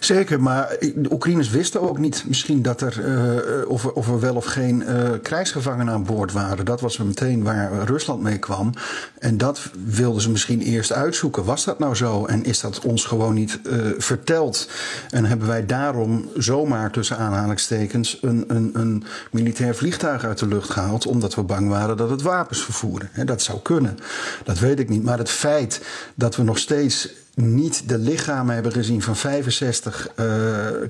Zeker, 0.00 0.42
maar 0.42 0.76
de 0.94 1.12
Oekraïners 1.12 1.50
wisten 1.50 1.80
ook 1.80 1.98
niet 1.98 2.24
misschien 2.26 2.62
dat 2.62 2.80
er, 2.80 3.04
uh, 3.04 3.68
of, 3.68 3.86
of 3.86 4.08
er 4.08 4.20
wel 4.20 4.34
of 4.34 4.44
geen 4.44 4.82
uh, 4.82 5.10
krijgsgevangenen 5.22 5.94
aan 5.94 6.04
boord 6.04 6.32
waren. 6.32 6.64
Dat 6.64 6.80
was 6.80 6.96
meteen 6.96 7.42
waar 7.42 7.84
Rusland 7.84 8.22
mee 8.22 8.38
kwam. 8.38 8.72
En 9.18 9.38
dat 9.38 9.70
wilden 9.84 10.22
ze 10.22 10.30
misschien 10.30 10.60
eerst 10.60 10.92
uitzoeken. 10.92 11.44
Was 11.44 11.64
dat 11.64 11.78
nou 11.78 11.94
zo? 11.94 12.24
En 12.24 12.44
is 12.44 12.60
dat 12.60 12.80
ons 12.80 13.04
gewoon 13.04 13.34
niet 13.34 13.60
uh, 13.62 13.86
verteld? 13.98 14.68
En 15.10 15.24
hebben 15.24 15.46
wij 15.46 15.66
daarom 15.66 16.28
zomaar 16.36 16.90
tussen 16.90 17.16
aanhalingstekens 17.18 18.18
een, 18.22 18.44
een, 18.48 18.70
een 18.72 19.04
militair 19.30 19.74
vliegtuig 19.74 20.24
uit 20.24 20.38
de 20.38 20.48
lucht 20.48 20.70
gehaald, 20.70 21.06
omdat 21.06 21.34
we 21.34 21.42
bang 21.42 21.68
waren 21.68 21.96
dat 21.96 22.10
het 22.10 22.22
wapens 22.22 22.64
vervoerde? 22.64 23.24
dat 23.24 23.42
zou 23.42 23.58
kunnen. 23.62 23.98
Dat 24.44 24.58
weet 24.58 24.78
ik 24.78 24.88
niet. 24.88 25.02
Maar 25.02 25.18
het 25.18 25.30
feit 25.30 25.80
dat 26.14 26.36
we 26.36 26.42
nog 26.42 26.58
steeds 26.58 27.08
niet 27.36 27.88
de 27.88 27.98
lichamen 27.98 28.54
hebben 28.54 28.72
gezien 28.72 29.02
van 29.02 29.16
65 29.16 30.08
uh, 30.20 30.26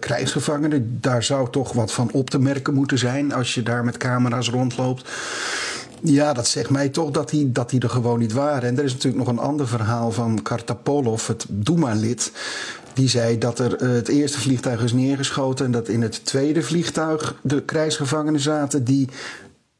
krijgsgevangenen. 0.00 0.98
Daar 1.00 1.22
zou 1.22 1.50
toch 1.50 1.72
wat 1.72 1.92
van 1.92 2.10
op 2.12 2.30
te 2.30 2.38
merken 2.38 2.74
moeten 2.74 2.98
zijn 2.98 3.32
als 3.32 3.54
je 3.54 3.62
daar 3.62 3.84
met 3.84 3.96
camera's 3.96 4.50
rondloopt. 4.50 5.10
Ja, 6.02 6.32
dat 6.32 6.48
zegt 6.48 6.70
mij 6.70 6.88
toch 6.88 7.10
dat 7.10 7.30
die, 7.30 7.52
dat 7.52 7.70
die 7.70 7.80
er 7.80 7.90
gewoon 7.90 8.18
niet 8.18 8.32
waren. 8.32 8.68
En 8.68 8.78
er 8.78 8.84
is 8.84 8.92
natuurlijk 8.92 9.24
nog 9.24 9.32
een 9.32 9.42
ander 9.42 9.68
verhaal 9.68 10.12
van 10.12 10.42
Kartapolov, 10.42 11.26
het 11.26 11.46
Duma-lid. 11.48 12.32
Die 12.94 13.08
zei 13.08 13.38
dat 13.38 13.58
er 13.58 13.82
uh, 13.82 13.92
het 13.92 14.08
eerste 14.08 14.40
vliegtuig 14.40 14.82
is 14.82 14.92
neergeschoten 14.92 15.64
en 15.64 15.72
dat 15.72 15.88
in 15.88 16.02
het 16.02 16.24
tweede 16.24 16.62
vliegtuig 16.62 17.34
de 17.42 17.62
krijgsgevangenen 17.62 18.40
zaten 18.40 18.84
die 18.84 19.08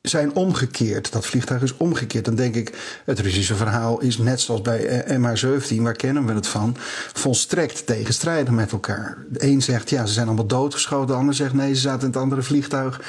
zijn 0.09 0.35
omgekeerd. 0.35 1.13
Dat 1.13 1.27
vliegtuig 1.27 1.63
is 1.63 1.77
omgekeerd. 1.77 2.25
Dan 2.25 2.35
denk 2.35 2.55
ik, 2.55 3.01
het 3.05 3.21
Russische 3.21 3.55
verhaal 3.55 4.01
is 4.01 4.19
net 4.19 4.41
zoals 4.41 4.63
bij 4.63 4.87
eh, 4.87 5.17
MH17, 5.17 5.83
waar 5.83 5.97
kennen 5.97 6.27
we 6.27 6.33
het 6.33 6.47
van, 6.47 6.77
volstrekt 7.13 7.87
tegenstrijdig 7.87 8.55
met 8.55 8.73
elkaar. 8.73 9.19
De 9.29 9.45
een 9.45 9.63
zegt, 9.63 9.91
ja, 9.91 10.07
ze 10.07 10.13
zijn 10.13 10.27
allemaal 10.27 10.47
doodgeschoten. 10.47 11.07
De 11.07 11.13
ander 11.13 11.35
zegt, 11.35 11.53
nee, 11.53 11.75
ze 11.75 11.81
zaten 11.81 12.01
in 12.01 12.07
het 12.07 12.17
andere 12.17 12.43
vliegtuig. 12.43 13.01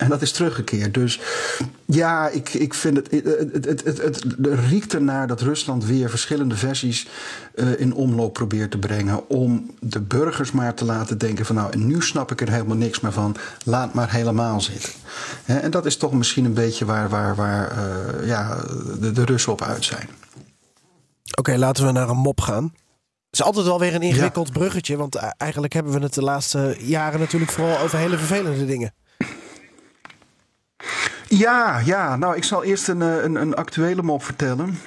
En 0.00 0.08
dat 0.08 0.22
is 0.22 0.32
teruggekeerd. 0.32 0.94
Dus 0.94 1.20
ja, 1.84 2.28
ik, 2.28 2.54
ik 2.54 2.74
vind 2.74 2.96
het. 2.96 3.10
Het, 3.10 3.64
het, 3.64 3.84
het, 3.84 4.02
het, 4.02 4.24
riekt 4.68 4.94
ernaar 4.94 5.26
dat 5.26 5.40
Rusland 5.40 5.84
weer 5.84 6.10
verschillende 6.10 6.56
versies 6.56 7.08
uh, 7.54 7.80
in 7.80 7.94
omloop 7.94 8.32
probeert 8.32 8.70
te 8.70 8.78
brengen. 8.78 9.28
Om 9.28 9.70
de 9.80 10.00
burgers 10.00 10.52
maar 10.52 10.74
te 10.74 10.84
laten 10.84 11.18
denken: 11.18 11.46
van 11.46 11.54
nou, 11.54 11.72
en 11.72 11.86
nu 11.86 12.02
snap 12.02 12.30
ik 12.30 12.40
er 12.40 12.50
helemaal 12.50 12.76
niks 12.76 13.00
meer 13.00 13.12
van. 13.12 13.36
Laat 13.64 13.94
maar 13.94 14.12
helemaal 14.12 14.60
zitten. 14.60 14.92
He, 15.44 15.58
en 15.58 15.70
dat 15.70 15.86
is 15.86 15.96
toch 15.96 16.12
misschien 16.12 16.44
een 16.44 16.54
beetje 16.54 16.84
waar, 16.84 17.08
waar, 17.08 17.34
waar 17.34 17.72
uh, 17.72 18.26
ja, 18.26 18.64
de, 19.00 19.12
de 19.12 19.24
Russen 19.24 19.52
op 19.52 19.62
uit 19.62 19.84
zijn. 19.84 20.08
Oké, 21.24 21.38
okay, 21.38 21.56
laten 21.56 21.86
we 21.86 21.92
naar 21.92 22.08
een 22.08 22.16
mop 22.16 22.40
gaan. 22.40 22.64
Het 23.30 23.38
is 23.38 23.42
altijd 23.42 23.66
wel 23.66 23.78
weer 23.78 23.94
een 23.94 24.02
ingewikkeld 24.02 24.46
ja. 24.46 24.52
bruggetje. 24.52 24.96
Want 24.96 25.14
eigenlijk 25.36 25.72
hebben 25.72 25.92
we 25.92 25.98
het 26.00 26.14
de 26.14 26.22
laatste 26.22 26.76
jaren 26.78 27.20
natuurlijk 27.20 27.50
vooral 27.50 27.78
over 27.78 27.98
hele 27.98 28.18
vervelende 28.18 28.66
dingen. 28.66 28.94
Ja, 31.38 31.78
ja. 31.84 32.16
Nou, 32.16 32.36
ik 32.36 32.44
zal 32.44 32.64
eerst 32.64 32.88
een, 32.88 33.00
een, 33.00 33.34
een 33.34 33.54
actuele 33.54 34.02
mop 34.02 34.24
vertellen. 34.24 34.78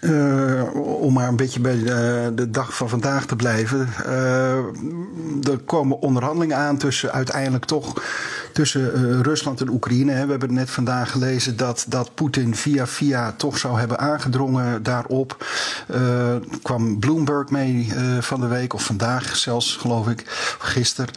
Uh, 0.00 0.74
om 0.74 1.12
maar 1.12 1.28
een 1.28 1.36
beetje 1.36 1.60
bij 1.60 1.78
de, 1.78 2.32
de, 2.34 2.50
dag 2.50 2.76
van 2.76 2.88
vandaag 2.88 3.26
te 3.26 3.36
blijven. 3.36 3.88
Er 5.42 5.58
komen 5.64 6.00
onderhandelingen 6.00 6.56
aan 6.56 6.76
tussen 6.76 7.12
uiteindelijk 7.12 7.64
toch 7.64 8.02
tussen 8.54 9.00
uh, 9.00 9.20
Rusland 9.20 9.60
en 9.60 9.68
Oekraïne. 9.68 10.24
We 10.24 10.30
hebben 10.30 10.54
net 10.54 10.70
vandaag 10.70 11.10
gelezen 11.10 11.56
dat, 11.56 11.84
dat 11.88 12.14
Poetin 12.14 12.54
via 12.54 12.86
via 12.86 13.32
toch 13.32 13.58
zou 13.58 13.78
hebben 13.78 13.98
aangedrongen 13.98 14.82
daarop. 14.82 15.46
Uh, 15.90 16.34
kwam 16.62 16.98
Bloomberg 16.98 17.50
mee 17.50 17.92
uh, 17.94 18.20
van 18.20 18.40
de 18.40 18.46
week, 18.46 18.74
of 18.74 18.84
vandaag 18.84 19.36
zelfs, 19.36 19.76
geloof 19.76 20.08
ik, 20.08 20.24
gisteren. 20.58 21.14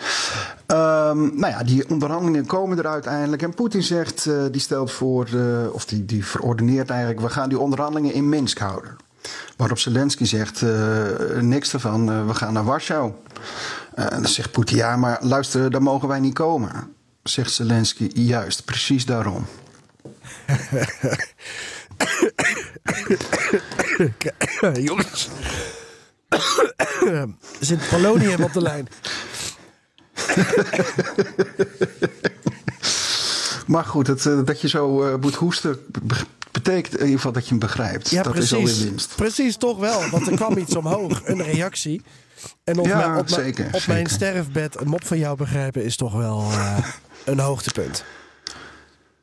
Um, 0.68 1.40
nou 1.40 1.48
ja, 1.48 1.64
die 1.64 1.90
onderhandelingen 1.90 2.46
komen 2.46 2.78
er 2.78 2.88
uiteindelijk. 2.88 3.42
En 3.42 3.54
Poetin 3.54 3.84
zegt, 3.84 4.30
die 4.52 4.62
stelt 4.62 4.92
voor, 4.92 5.28
of 5.72 5.86
die, 5.86 6.06
die 6.06 6.26
verordeneert 6.26 6.90
eigenlijk, 6.90 7.22
we 7.22 7.30
gaan 7.30 7.50
die 7.50 7.60
onderhandelingen 7.60 8.14
in 8.14 8.30
Minsk 8.30 8.58
houden. 8.58 8.96
Waarop 9.58 9.80
Zelensky 9.80 10.26
zegt, 10.26 10.64
niks 11.42 11.74
ervan, 11.74 12.28
we 12.28 12.34
gaan 12.34 12.54
naar 12.54 12.66
Warschau. 12.66 13.12
Dan 13.96 14.26
zegt 14.26 14.52
Poetin, 14.52 14.78
ja, 14.78 14.96
maar 14.96 15.18
luister, 15.22 15.72
daar 15.72 15.82
mogen 15.82 16.08
wij 16.08 16.20
niet 16.20 16.34
komen 16.34 16.96
zegt 17.30 17.52
Zelensky. 17.52 18.10
Juist, 18.14 18.66
precies 18.66 19.06
daarom. 19.06 19.46
Jongens. 24.74 25.30
er 27.08 27.28
zit 27.60 27.90
polonium 27.90 28.44
op 28.44 28.54
de 28.54 28.62
lijn. 28.62 28.88
maar 33.68 33.86
goed, 33.86 34.06
dat, 34.06 34.26
eh, 34.26 34.40
dat 34.46 34.62
je 34.62 34.70
zo 34.70 35.08
uh, 35.08 35.16
moet 35.22 35.36
hoesten 35.36 35.80
betekent 36.52 36.94
in 36.94 37.00
ieder 37.00 37.16
geval 37.16 37.32
dat 37.32 37.44
je 37.44 37.50
hem 37.50 37.60
begrijpt. 37.60 38.10
Ja, 38.10 38.24
dat 38.24 38.32
precies. 38.32 38.52
is 38.52 38.58
alweer 38.58 38.90
winst. 38.90 39.16
Precies, 39.16 39.58
toch 39.58 39.78
wel. 39.78 40.10
Want 40.10 40.28
er 40.28 40.36
kwam 40.36 40.58
iets 40.58 40.76
omhoog, 40.76 41.22
een 41.26 41.44
reactie. 41.44 42.02
En 42.64 42.80
op, 42.80 42.86
ja, 42.86 42.98
mijn, 42.98 43.20
op, 43.20 43.30
zeker, 43.30 43.64
mijn, 43.64 43.74
op 43.74 43.80
zeker. 43.80 43.94
mijn 43.94 44.08
sterfbed 44.08 44.80
een 44.80 44.88
mop 44.88 45.06
van 45.06 45.18
jou 45.18 45.38
begrijpen 45.38 45.84
is 45.84 45.96
toch 45.96 46.14
wel 46.14 46.52
uh, 46.52 46.78
een 47.27 47.39
hoogtepunt. 47.39 48.05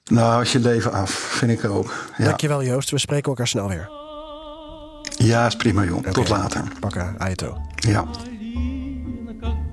Nou, 0.05 0.39
als 0.39 0.51
je 0.51 0.59
leven 0.59 0.91
af, 0.91 1.11
vind 1.11 1.51
ik 1.51 1.69
ook. 1.69 1.93
Ja. 2.17 2.25
Dankjewel 2.25 2.63
Joost, 2.63 2.89
we 2.89 2.97
spreken 2.97 3.29
elkaar 3.29 3.47
snel 3.47 3.67
weer. 3.67 3.89
Ja, 5.17 5.45
is 5.45 5.55
prima 5.55 5.83
joh. 5.83 5.97
Okay. 5.97 6.11
Tot 6.11 6.29
later. 6.29 6.63
Pakka, 6.79 7.15
Aito. 7.17 7.61
Ja. 7.75 8.05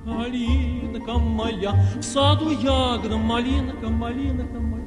малинка 0.04 1.18
моя, 1.18 1.72
в 2.00 2.02
саду 2.02 2.50
ягода, 2.50 3.16
малинка, 3.16 3.88
малинка 3.88 4.58
моя. 4.58 4.86